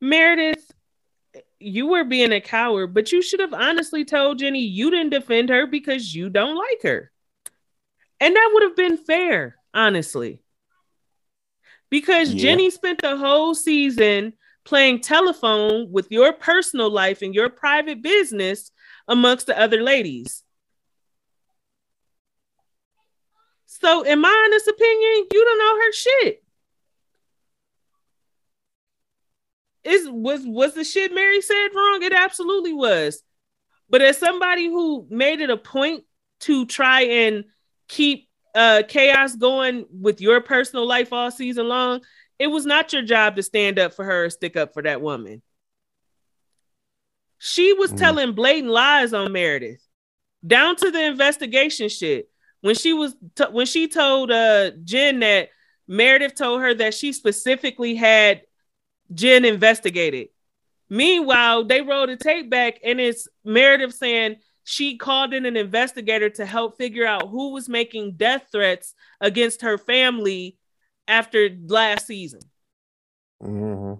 [0.00, 0.70] Meredith,
[1.58, 5.48] you were being a coward, but you should have honestly told Jenny you didn't defend
[5.50, 7.10] her because you don't like her.
[8.18, 10.42] And that would have been fair, honestly.
[11.90, 12.42] Because Yeah.
[12.42, 14.34] Jenny spent the whole season
[14.64, 18.70] playing telephone with your personal life and your private business
[19.08, 20.42] amongst the other ladies.
[23.66, 26.39] So, in my honest opinion, you don't know her shit.
[29.84, 32.02] Is was was the shit Mary said wrong?
[32.02, 33.22] It absolutely was.
[33.88, 36.04] But as somebody who made it a point
[36.40, 37.44] to try and
[37.88, 42.00] keep uh chaos going with your personal life all season long,
[42.38, 45.00] it was not your job to stand up for her or stick up for that
[45.00, 45.42] woman.
[47.38, 47.96] She was Mm.
[47.96, 49.82] telling blatant lies on Meredith,
[50.46, 52.28] down to the investigation shit.
[52.60, 55.48] When she was t- when she told uh Jen that
[55.88, 58.42] Meredith told her that she specifically had
[59.12, 60.28] Jen investigated.
[60.88, 66.30] Meanwhile, they rolled a tape back and it's Meredith saying she called in an investigator
[66.30, 70.58] to help figure out who was making death threats against her family
[71.08, 72.40] after last season.
[73.40, 73.94] hmm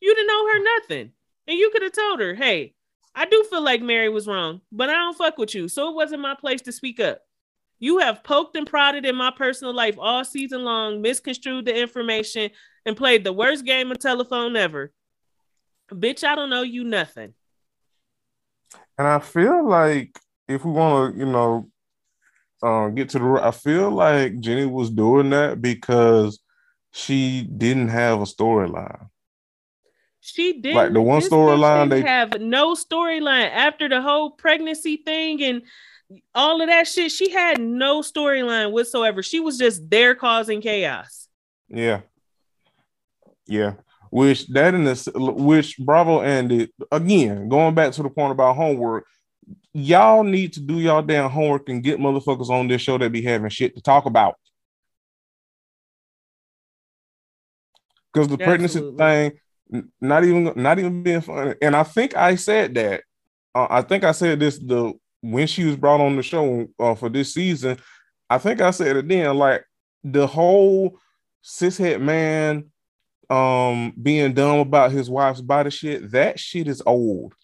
[0.00, 1.12] You didn't know her nothing.
[1.46, 2.74] And you could have told her, hey,
[3.14, 5.68] I do feel like Mary was wrong, but I don't fuck with you.
[5.68, 7.20] So it wasn't my place to speak up.
[7.80, 12.50] You have poked and prodded in my personal life all season long, misconstrued the information,
[12.84, 14.92] and played the worst game of telephone ever.
[15.90, 17.34] Bitch, I don't know you nothing.
[18.98, 20.18] And I feel like
[20.48, 21.70] if we want to, you know,
[22.62, 26.40] uh, get to the, I feel like Jenny was doing that because
[26.92, 29.08] she didn't have a storyline.
[30.20, 30.76] She didn't.
[30.76, 35.62] Like the one storyline they- have no storyline after the whole pregnancy thing and
[36.34, 37.12] all of that shit.
[37.12, 39.22] She had no storyline whatsoever.
[39.22, 41.28] She was just there causing chaos.
[41.68, 42.00] Yeah.
[43.46, 43.74] Yeah.
[44.10, 49.06] which that in this which Bravo ended again going back to the point about homework.
[49.72, 53.22] Y'all need to do y'all damn homework and get motherfuckers on this show that be
[53.22, 54.36] having shit to talk about.
[58.12, 59.32] Because the pregnancy thing,
[60.00, 61.54] not even not even being funny.
[61.60, 63.02] And I think I said that.
[63.54, 66.94] Uh, I think I said this the when she was brought on the show uh,
[66.94, 67.78] for this season.
[68.30, 69.36] I think I said it then.
[69.36, 69.64] Like
[70.04, 70.98] the whole
[71.44, 72.70] cishet man
[73.30, 77.34] um being dumb about his wife's body shit, that shit is old.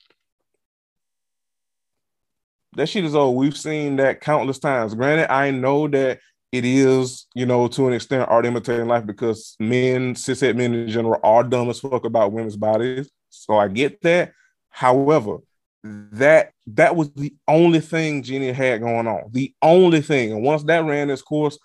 [2.77, 3.37] That shit is old.
[3.37, 4.95] We've seen that countless times.
[4.95, 6.19] Granted, I know that
[6.51, 10.89] it is, you know, to an extent art imitating life because men, cishet men in
[10.89, 13.11] general, are dumb as fuck about women's bodies.
[13.29, 14.33] So I get that.
[14.71, 15.39] However,
[15.83, 19.31] that that was the only thing Jenny had going on.
[19.31, 20.33] The only thing.
[20.33, 21.59] And once that ran its course,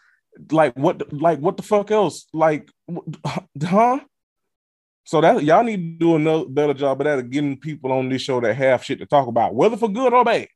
[0.51, 2.25] like what like what the fuck else?
[2.33, 2.69] Like
[3.63, 3.99] huh?
[5.05, 8.09] So that y'all need to do another better job of that of getting people on
[8.09, 10.47] this show that have shit to talk about, whether for good or bad.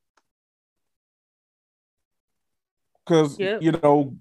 [3.06, 3.62] Cause yep.
[3.62, 4.16] you know,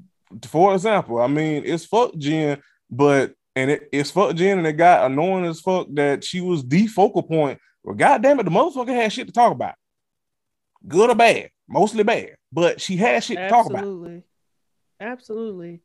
[0.47, 4.73] for example, I mean, it's fuck Jen, but and it, it's fuck Jen, and it
[4.73, 7.59] got annoying as fuck that she was the focal point.
[7.85, 9.75] Well, goddamn it, the motherfucker had shit to talk about,
[10.87, 13.49] good or bad, mostly bad, but she had shit Absolutely.
[13.49, 13.79] to talk about.
[13.79, 14.23] Absolutely,
[15.01, 15.81] absolutely.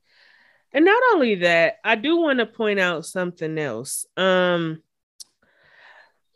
[0.74, 4.06] And not only that, I do want to point out something else.
[4.16, 4.82] Um,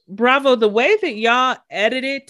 [0.07, 2.29] Bravo, the way that y'all edited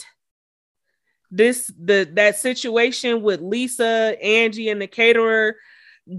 [1.32, 5.56] this the that situation with Lisa, Angie, and the caterer,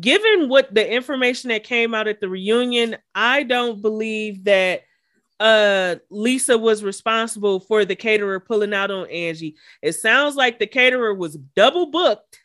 [0.01, 4.83] given what the information that came out at the reunion, I don't believe that
[5.43, 9.57] uh Lisa was responsible for the caterer pulling out on Angie.
[9.83, 12.39] It sounds like the caterer was double booked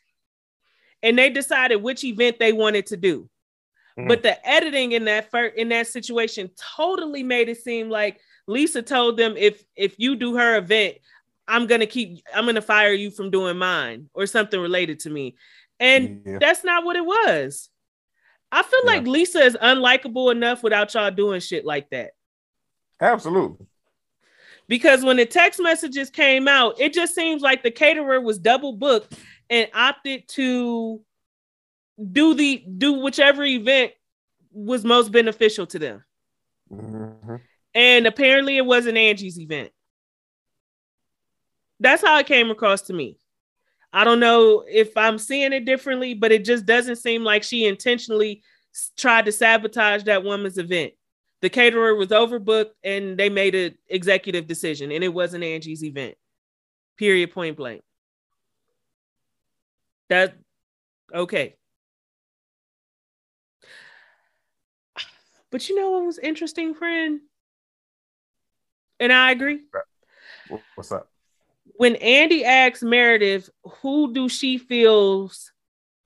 [1.02, 3.28] and they decided which event they wanted to do.
[3.96, 4.08] Mm-hmm.
[4.08, 8.82] But the editing in that fir- in that situation totally made it seem like Lisa
[8.82, 10.96] told them if if you do her event,
[11.46, 15.36] I'm gonna keep I'm gonna fire you from doing mine or something related to me.
[15.78, 16.38] And yeah.
[16.40, 17.68] that's not what it was.
[18.50, 18.90] I feel yeah.
[18.90, 22.12] like Lisa is unlikable enough without y'all doing shit like that.
[23.00, 23.66] Absolutely.
[24.68, 28.74] Because when the text messages came out, it just seems like the caterer was double
[28.74, 29.14] booked
[29.48, 31.00] and opted to
[32.12, 33.92] do the do whichever event
[34.52, 36.04] was most beneficial to them.
[36.70, 37.36] Mm-hmm.
[37.74, 39.70] And apparently it wasn't Angie's event.
[41.80, 43.18] That's how it came across to me.
[43.92, 47.66] I don't know if I'm seeing it differently, but it just doesn't seem like she
[47.66, 48.42] intentionally
[48.96, 50.92] tried to sabotage that woman's event.
[51.40, 56.16] The caterer was overbooked and they made an executive decision, and it wasn't Angie's event.
[56.96, 57.82] Period, point blank.
[60.08, 60.36] That
[61.14, 61.54] okay.
[65.50, 67.20] But you know what was interesting, friend?
[69.00, 69.60] And I agree.
[70.74, 71.08] What's up?
[71.76, 73.48] When Andy asks Meredith,
[73.80, 75.52] who do she feels,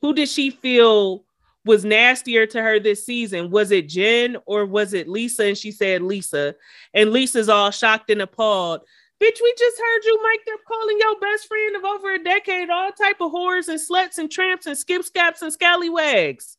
[0.02, 1.24] who did she feel
[1.64, 3.50] was nastier to her this season?
[3.50, 5.44] Was it Jen or was it Lisa?
[5.44, 6.56] And she said Lisa.
[6.94, 8.80] And Lisa's all shocked and appalled.
[9.22, 10.40] Bitch, we just heard you, Mike.
[10.44, 14.18] They're calling your best friend of over a decade all type of whores and sluts
[14.18, 16.56] and tramps and skip scaps and scallywags.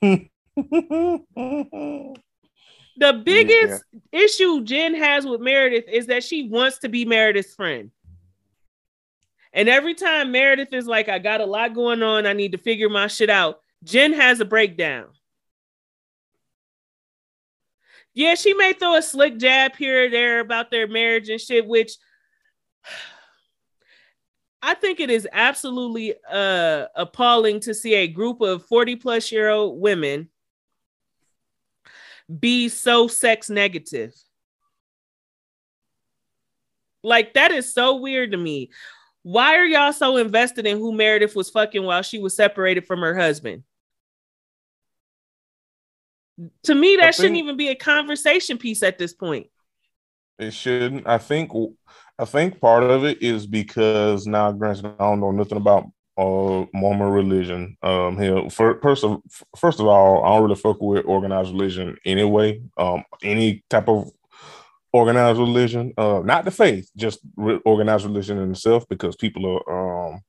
[0.00, 0.28] the
[3.24, 4.00] biggest yeah.
[4.12, 7.90] issue Jen has with Meredith is that she wants to be Meredith's friend.
[9.52, 12.58] And every time Meredith is like, I got a lot going on, I need to
[12.58, 15.06] figure my shit out, Jen has a breakdown.
[18.12, 21.66] Yeah, she may throw a slick jab here or there about their marriage and shit,
[21.66, 21.92] which
[24.62, 29.48] I think it is absolutely uh, appalling to see a group of 40 plus year
[29.48, 30.28] old women
[32.38, 34.12] be so sex negative.
[37.02, 38.70] Like that is so weird to me.
[39.22, 43.00] Why are y'all so invested in who Meredith was fucking while she was separated from
[43.00, 43.64] her husband?
[46.64, 49.48] To me, that think, shouldn't even be a conversation piece at this point.
[50.38, 51.06] It shouldn't.
[51.06, 51.52] I think.
[52.18, 55.86] I think part of it is because now, granted, I don't know nothing about
[56.18, 57.78] uh Mormon religion.
[57.82, 59.22] Um, here first of
[59.56, 62.60] first of all, I don't really fuck with organized religion anyway.
[62.76, 64.10] Um, any type of
[64.92, 70.08] organized religion, uh, not the faith, just re- organized religion in itself, because people are
[70.08, 70.20] um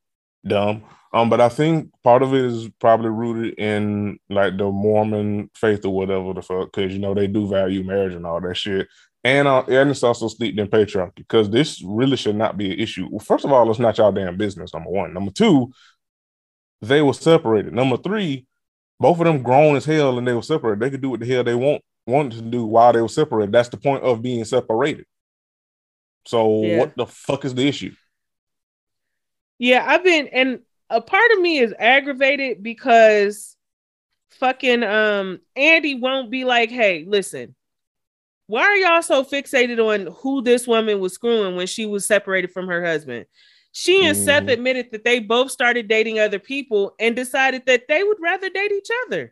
[0.45, 0.83] dumb.
[1.13, 5.83] Um, but I think part of it is probably rooted in like the Mormon faith
[5.85, 8.87] or whatever the fuck, because you know they do value marriage and all that shit.
[9.23, 12.79] And uh, and it's also steeped in patriarchy because this really should not be an
[12.79, 13.07] issue.
[13.11, 14.73] Well, first of all, it's not y'all damn business.
[14.73, 15.13] Number one.
[15.13, 15.71] Number two,
[16.81, 17.73] they were separated.
[17.73, 18.47] Number three,
[18.99, 20.79] both of them grown as hell and they were separated.
[20.79, 23.51] They could do what the hell they want wanted to do while they were separated.
[23.51, 25.05] That's the point of being separated.
[26.25, 26.79] So Yeah.
[26.79, 27.93] what the fuck is the issue?
[29.61, 33.55] Yeah, I've been and a part of me is aggravated because
[34.31, 37.53] fucking um Andy won't be like, "Hey, listen.
[38.47, 42.51] Why are y'all so fixated on who this woman was screwing when she was separated
[42.51, 43.27] from her husband?"
[43.71, 44.53] She and Seth Mhm.
[44.53, 48.71] admitted that they both started dating other people and decided that they would rather date
[48.71, 49.31] each other.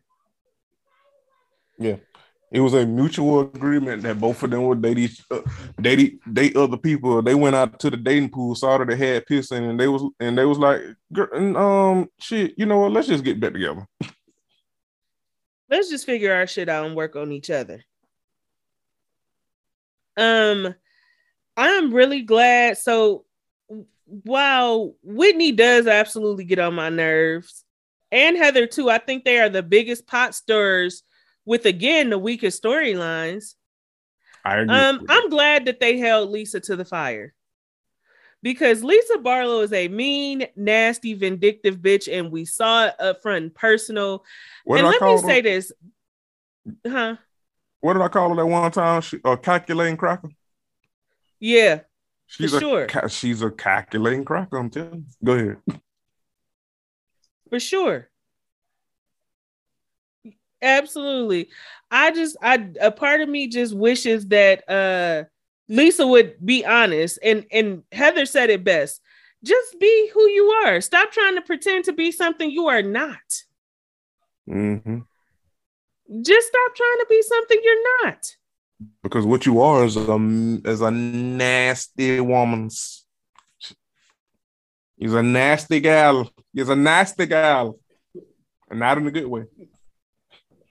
[2.52, 5.42] It was a mutual agreement that both of them would date each uh,
[5.80, 7.22] date date other people.
[7.22, 10.04] They went out to the dating pool, saw that they had pissing, and they was
[10.20, 10.82] and they was like,
[11.14, 12.92] "Girl, um, shit, you know what?
[12.92, 13.86] Let's just get back together.
[15.70, 17.84] let's just figure our shit out and work on each other.
[20.18, 20.74] Um,
[21.56, 22.80] I'm really glad.
[22.80, 23.26] So
[24.06, 27.64] while Whitney does absolutely get on my nerves,
[28.12, 31.04] and Heather too, I think they are the biggest pot stirrers
[31.50, 33.56] with again the weakest storylines.
[34.46, 34.76] I agree.
[34.76, 37.34] Um, I'm glad that they held Lisa to the fire.
[38.44, 43.44] Because Lisa Barlow is a mean, nasty, vindictive bitch, and we saw it up front
[43.46, 44.24] and personal.
[44.64, 45.18] what and let me her?
[45.18, 45.72] say this,
[46.88, 47.16] huh?
[47.80, 49.02] What did I call her that one time?
[49.02, 50.30] She, a calculating cracker.
[51.40, 51.80] Yeah,
[52.28, 52.86] She's For a sure.
[52.86, 54.58] ca- she's a calculating cracker.
[54.58, 55.26] I'm telling you.
[55.26, 55.82] Go ahead.
[57.50, 58.10] for sure.
[60.62, 61.50] Absolutely.
[61.92, 65.24] I just I a part of me just wishes that uh
[65.68, 69.02] Lisa would be honest and and Heather said it best.
[69.44, 70.82] Just be who you are.
[70.82, 73.44] Stop trying to pretend to be something you are not.
[74.50, 75.00] Mm-hmm.
[76.22, 78.36] Just stop trying to be something you're not.
[79.04, 80.16] Because what you are is a
[80.66, 82.70] is a nasty woman.
[84.98, 86.30] He's a nasty gal.
[86.54, 87.80] He's a nasty gal,
[88.70, 89.44] and not in a good way.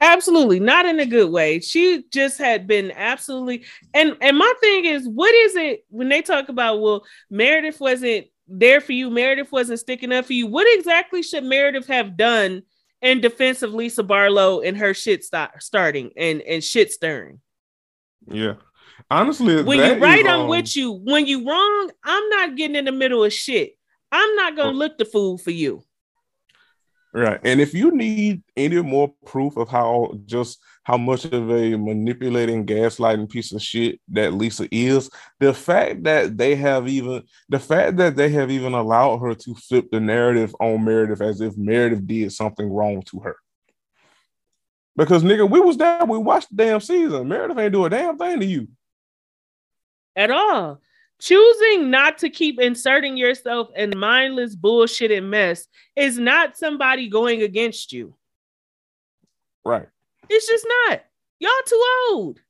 [0.00, 1.58] Absolutely, not in a good way.
[1.60, 6.22] She just had been absolutely and and my thing is, what is it when they
[6.22, 10.46] talk about well, Meredith wasn't there for you, Meredith wasn't sticking up for you.
[10.46, 12.62] What exactly should Meredith have done
[13.02, 17.40] in defense of Lisa Barlow and her shit start, starting and and shit stirring?
[18.30, 18.54] Yeah,
[19.10, 20.92] honestly, When you're right, I'm um, with you.
[20.92, 23.72] When you wrong, I'm not getting in the middle of shit.
[24.12, 24.72] I'm not gonna Oh.
[24.74, 25.82] look the fool for you.
[27.18, 27.40] Right.
[27.42, 32.64] And if you need any more proof of how just how much of a manipulating,
[32.64, 35.10] gaslighting piece of shit that Lisa is,
[35.40, 39.54] the fact that they have even the fact that they have even allowed her to
[39.56, 43.36] flip the narrative on Meredith as if Meredith did something wrong to her.
[44.94, 47.26] Because nigga, we was there, we watched the damn season.
[47.26, 48.68] Meredith ain't do a damn thing to you.
[50.14, 50.80] at all.
[51.20, 55.66] Choosing not to keep inserting yourself in mindless bullshit and mess
[55.96, 58.14] is not somebody going against you.
[59.64, 59.88] Right.
[60.28, 61.02] It's just not.
[61.40, 62.40] Y'all too old.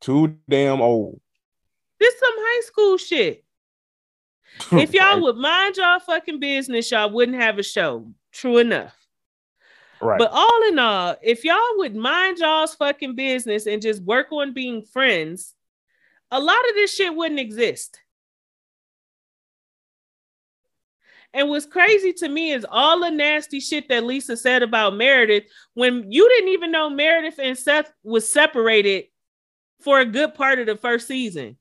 [0.00, 1.20] Too damn old.
[2.00, 3.44] This some high school shit.
[4.72, 5.22] If y'all right.
[5.22, 8.06] would mind y'all fucking business, y'all wouldn't have a show.
[8.32, 8.94] True enough.
[10.00, 10.18] right.
[10.18, 14.54] But all in all, if y'all would mind y'all's fucking business and just work on
[14.54, 15.54] being friends,
[16.34, 18.00] a lot of this shit wouldn't exist.
[21.32, 25.44] And what's crazy to me is all the nasty shit that Lisa said about Meredith
[25.74, 29.04] when you didn't even know Meredith and Seth was separated
[29.80, 31.56] for a good part of the first season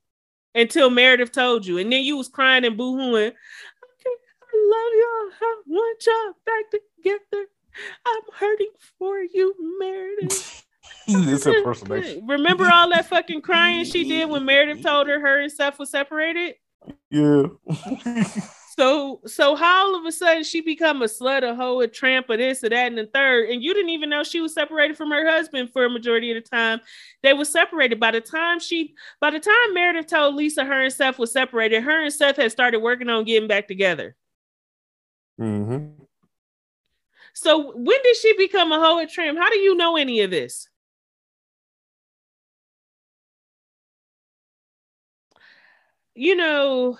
[0.55, 1.77] until Meredith told you.
[1.77, 3.31] And then you was crying and boo-hooing.
[3.31, 5.49] Okay, I love y'all.
[5.49, 7.45] I want y'all back together.
[8.05, 10.61] I'm hurting for you, Meredith.
[11.07, 12.25] it's impersonation.
[12.27, 15.89] Remember all that fucking crying she did when Meredith told her her and Seth was
[15.89, 16.55] separated?
[17.09, 17.43] Yeah.
[18.75, 22.27] So, so how all of a sudden she become a slut, a hoe, a tramp,
[22.27, 24.97] or this, or that, and the third, and you didn't even know she was separated
[24.97, 26.81] from her husband for a majority of the time.
[27.21, 30.91] They were separated by the time she, by the time Meredith told Lisa her and
[30.91, 34.15] Seth was separated, her and Seth had started working on getting back together.
[35.39, 36.01] Mm-hmm.
[37.35, 39.37] So when did she become a hoe, a tramp?
[39.37, 40.67] How do you know any of this?
[46.15, 46.97] You know,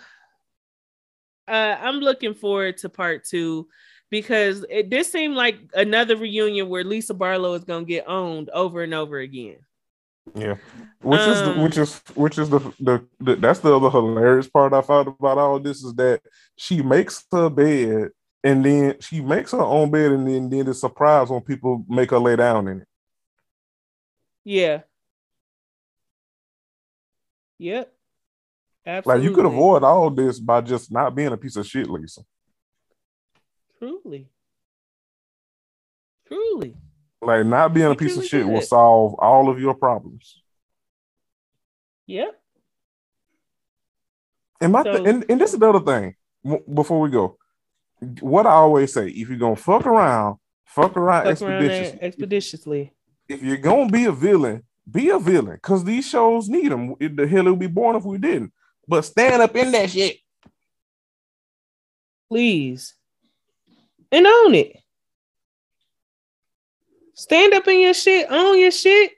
[1.48, 3.68] uh, I'm looking forward to part two
[4.10, 8.84] because it this seemed like another reunion where Lisa Barlow is gonna get owned over
[8.84, 9.58] and over again.
[10.36, 10.56] Yeah,
[11.02, 14.48] which is the, Um, which is which is the, the the that's the other hilarious
[14.48, 16.22] part I found about all this is that
[16.56, 18.10] she makes her bed
[18.44, 22.12] and then she makes her own bed and then then it's surprise when people make
[22.12, 22.88] her lay down in it.
[24.44, 24.82] Yeah.
[27.60, 27.94] Yep.
[28.86, 32.22] Like you could avoid all this by just not being a piece of shit, Lisa.
[33.80, 34.30] Truly.
[36.28, 36.76] Truly.
[37.22, 40.42] Like not being a piece of shit will solve all of your problems.
[42.08, 42.40] Yep.
[44.62, 46.16] And my So- th- and, and this is another thing.
[46.44, 47.38] w- Before we go,
[48.20, 51.98] what I always say: if you're gonna fuck around, fuck around Fuck expeditiously.
[52.00, 52.94] there expeditiously.
[53.30, 56.96] If you're gonna be a villain, be a villain, because these shows need them.
[57.00, 58.52] The hell it would be born if we didn't.
[58.88, 60.18] But stand up in that shit.
[62.30, 62.94] Please.
[64.12, 64.78] And own it.
[67.16, 69.12] Stand up in your shit, own your shit.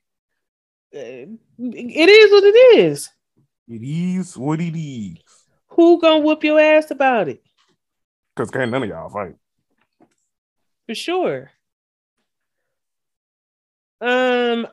[0.91, 3.09] It is what it is.
[3.67, 5.17] It is what it is.
[5.69, 7.41] Who gonna whoop your ass about it?
[8.35, 9.35] Because can't none of y'all fight.
[10.87, 11.51] For sure.
[14.01, 14.67] Um,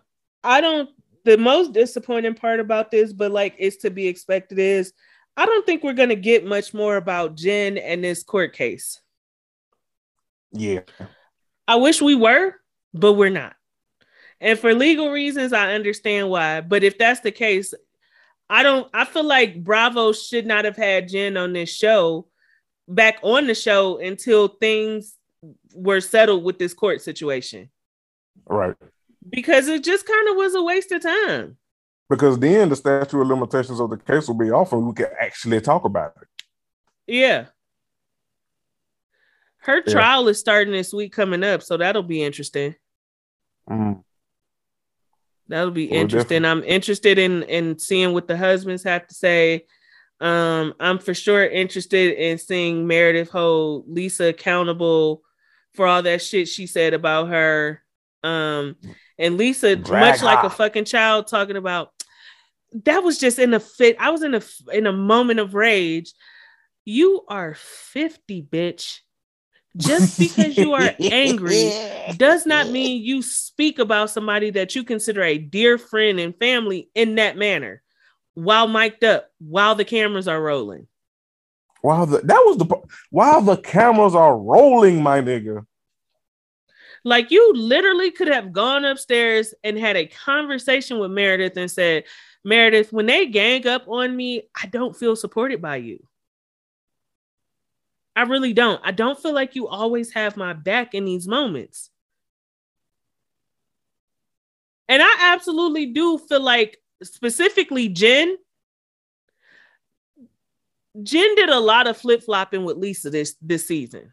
[0.45, 0.91] I don't
[1.25, 4.93] the most disappointing part about this, but like it's to be expected, is
[5.37, 9.01] I don't think we're gonna get much more about Jen and this court case.
[10.53, 10.81] Yeah.
[11.67, 12.55] I wish we were,
[12.93, 13.55] but we're not.
[14.41, 16.61] And for legal reasons, I understand why.
[16.61, 17.73] But if that's the case,
[18.51, 22.27] I don't, I feel like Bravo should not have had Jen on this show,
[22.89, 25.17] back on the show until things
[25.75, 27.71] were settled with this court situation.
[28.45, 28.75] Right.
[29.29, 31.57] Because it just kind of was a waste of time.
[32.11, 35.07] Because then the statute of limitations of the case will be off and we can
[35.21, 36.29] actually talk about it.
[37.07, 37.47] Yeah.
[39.59, 39.93] Her Yeah.
[39.93, 42.75] trial is starting this week coming up, so that'll be interesting.
[43.71, 44.03] Mm.
[45.49, 46.45] That'll be Well, interesting.
[46.45, 49.67] I'm interested in in seeing what the husbands have to say.
[50.21, 55.23] Um, I'm for sure interested in seeing Meredith hold Lisa accountable
[55.75, 57.83] for all that shit she said about her.
[58.23, 58.77] Um,
[59.19, 61.93] and Lisa, Drag much like a fucking child, talking about
[62.85, 63.97] that was just in a fit.
[64.01, 64.43] I was in a
[64.73, 66.13] in a moment of rage.
[66.85, 69.01] You are 50, bitch.
[69.77, 71.73] Just because you are angry
[72.17, 76.91] does not mean you speak about somebody that you consider a dear friend and family
[76.95, 77.83] in that manner
[78.35, 80.87] while mic'd up, while the cameras are rolling.
[81.83, 85.67] While the that was the while the cameras are rolling, my nigga.
[87.05, 92.05] Like you literally could have gone upstairs and had a conversation with Meredith and said,
[92.45, 96.05] Meredith, when they gang up on me, I don't feel supported by you.
[98.15, 98.81] I really don't.
[98.85, 101.91] I don't feel like you always have my back in these moments.
[104.89, 108.37] And I absolutely do feel like, specifically Jen,
[111.03, 114.13] Jen did a lot of flip flopping with Lisa this this season.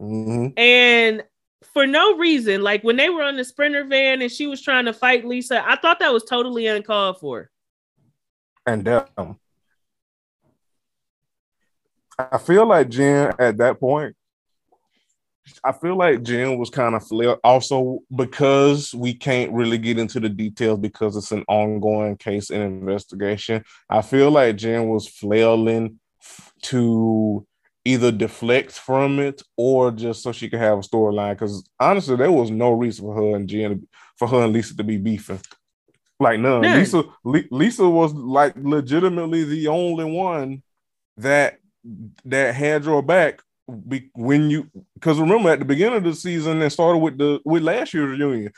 [0.00, 0.58] Mhm.
[0.58, 1.24] And
[1.74, 4.86] for no reason, like when they were on the sprinter van and she was trying
[4.86, 7.50] to fight Lisa, I thought that was totally uncalled for.
[8.66, 9.38] And dumb.
[12.18, 14.16] I feel like Jen at that point.
[15.64, 20.20] I feel like Jen was kind of flail also because we can't really get into
[20.20, 23.64] the details because it's an ongoing case and investigation.
[23.88, 25.98] I feel like Jen was flailing
[26.62, 27.46] to
[27.84, 31.32] either deflect from it or just so she could have a storyline.
[31.32, 34.84] Because honestly, there was no reason for her and Jen for her and Lisa to
[34.84, 35.40] be beefing.
[36.18, 36.62] Like none.
[36.62, 36.78] None.
[36.78, 40.62] Lisa Li- Lisa was like legitimately the only one
[41.16, 41.58] that
[42.26, 43.40] that had your back
[43.88, 47.40] be, when you because remember at the beginning of the season and started with the
[47.44, 48.52] with last year's reunion,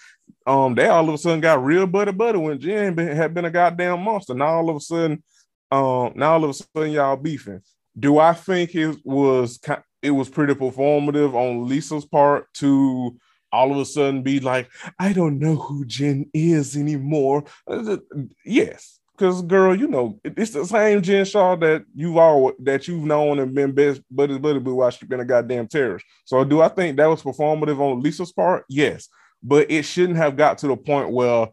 [0.46, 3.44] um, they all of a sudden got real buddy buddy when Jen been, had been
[3.44, 4.34] a goddamn monster.
[4.34, 5.22] Now all of a sudden,
[5.70, 7.60] um, now all of a sudden y'all beefing.
[7.99, 9.61] Do I think it was
[10.03, 13.16] it was pretty performative on Lisa's part to
[13.53, 17.45] all of a sudden be like, I don't know who Jen is anymore?
[17.66, 17.99] Uh,
[18.45, 23.05] Yes, because girl, you know it's the same Jen Shaw that you've all that you've
[23.05, 26.05] known and been best buddy buddy with while she's been a goddamn terrorist.
[26.24, 28.64] So do I think that was performative on Lisa's part?
[28.68, 29.09] Yes,
[29.43, 31.49] but it shouldn't have got to the point where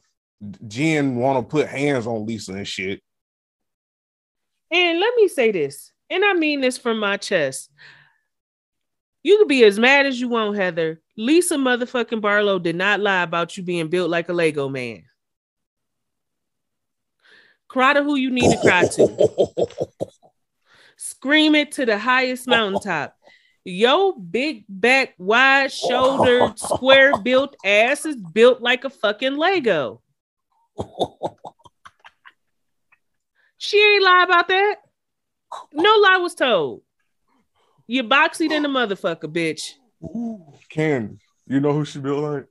[0.67, 3.01] Jen want to put hands on Lisa and shit.
[4.71, 7.71] And let me say this, and I mean this from my chest.
[9.23, 11.01] You can be as mad as you want, Heather.
[11.17, 15.03] Lisa motherfucking Barlow did not lie about you being built like a Lego man.
[17.67, 19.67] Cry to who you need to cry to.
[20.97, 23.15] Scream it to the highest mountaintop.
[23.63, 30.01] Yo, big back, wide shouldered, square built ass is built like a fucking Lego.
[33.61, 34.75] She ain't lie about that.
[35.73, 36.81] No lie was told.
[37.87, 39.73] You boxied in the motherfucker, bitch.
[40.03, 42.45] Ooh, Candy, you know who she built like?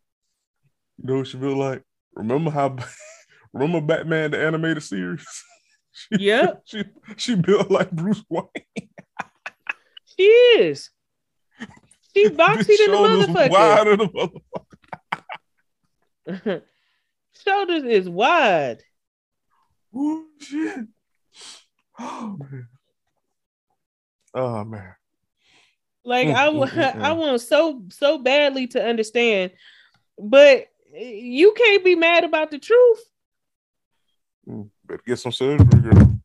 [0.98, 1.82] You know who she built like?
[2.14, 2.76] Remember how?
[3.52, 5.26] Remember Batman the animated series?
[5.90, 6.62] She, Yep.
[6.66, 6.84] She
[7.16, 8.44] she built like Bruce Wayne.
[10.04, 10.90] She is.
[12.14, 13.50] She His in the motherfucker.
[13.50, 14.40] Wider than the
[16.28, 16.62] motherfucker.
[17.44, 18.82] Shoulders is wide.
[19.94, 20.86] Oh shit.
[22.00, 22.68] Oh man.
[24.34, 24.94] Oh man.
[26.04, 29.52] Like Mm, I, mm, mm, I want so so badly to understand,
[30.18, 33.00] but you can't be mad about the truth.
[34.86, 36.20] Better get some surgery, girl.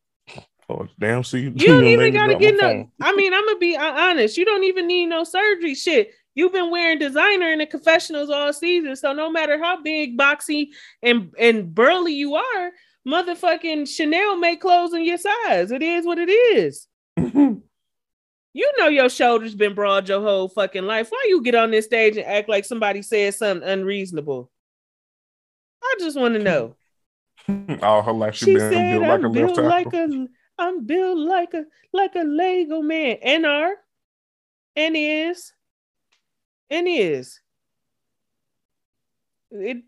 [0.70, 1.22] Oh damn!
[1.22, 2.90] See, You don't even gotta get no.
[3.02, 4.38] I mean, I'm gonna be honest.
[4.38, 5.74] You don't even need no surgery.
[5.74, 8.96] Shit, you've been wearing designer in the confessionals all season.
[8.96, 10.68] So no matter how big, boxy,
[11.02, 12.70] and and burly you are,
[13.06, 15.70] motherfucking Chanel make clothes in your size.
[15.70, 16.86] It is what it is.
[18.56, 21.10] You know your shoulders been broad your whole fucking life.
[21.10, 24.48] Why you get on this stage and act like somebody said something unreasonable?
[25.82, 26.76] I just want to know.
[27.82, 30.28] All her life she, She been said, built like a "I'm left built like a,
[30.56, 33.74] I'm built like a like a Lego man." And are,
[34.76, 35.52] and is,
[36.70, 37.40] and is.
[39.50, 39.78] It,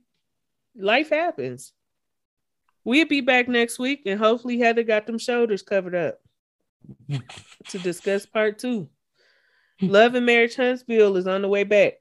[0.75, 1.73] life happens.
[2.83, 6.19] We'll be back next week, and hopefully Heather got them shoulders covered up
[7.68, 8.89] to discuss part two.
[9.80, 11.95] Love and Marriage Huntsville is on the way back.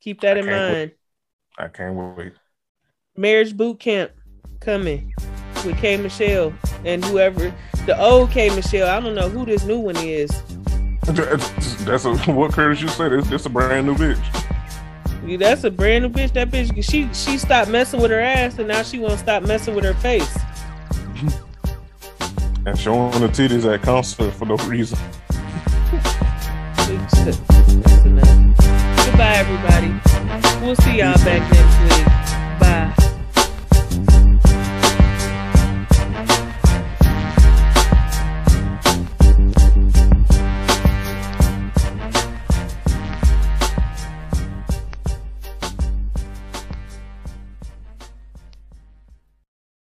[0.00, 0.78] Keep that I in can't wait.
[0.78, 0.92] mind.
[1.58, 2.32] I can't wait.
[3.16, 4.12] Marriage boot camp
[4.60, 5.12] coming
[5.64, 6.52] with K Michelle
[6.84, 7.54] and whoever
[7.86, 8.88] the old K Michelle.
[8.88, 10.30] I don't know who this new one is.
[11.06, 13.12] That's a, what Curtis you said.
[13.12, 14.50] It's just a brand new bitch.
[15.26, 16.32] Yeah, That's a brand new bitch.
[16.32, 19.74] That bitch, she she stopped messing with her ass and now she won't stop messing
[19.74, 20.36] with her face.
[22.66, 24.98] And showing the titties at concert for no reason.
[29.04, 29.92] Goodbye, everybody.
[30.64, 32.06] We'll see y'all back next week.
[32.58, 33.03] Bye.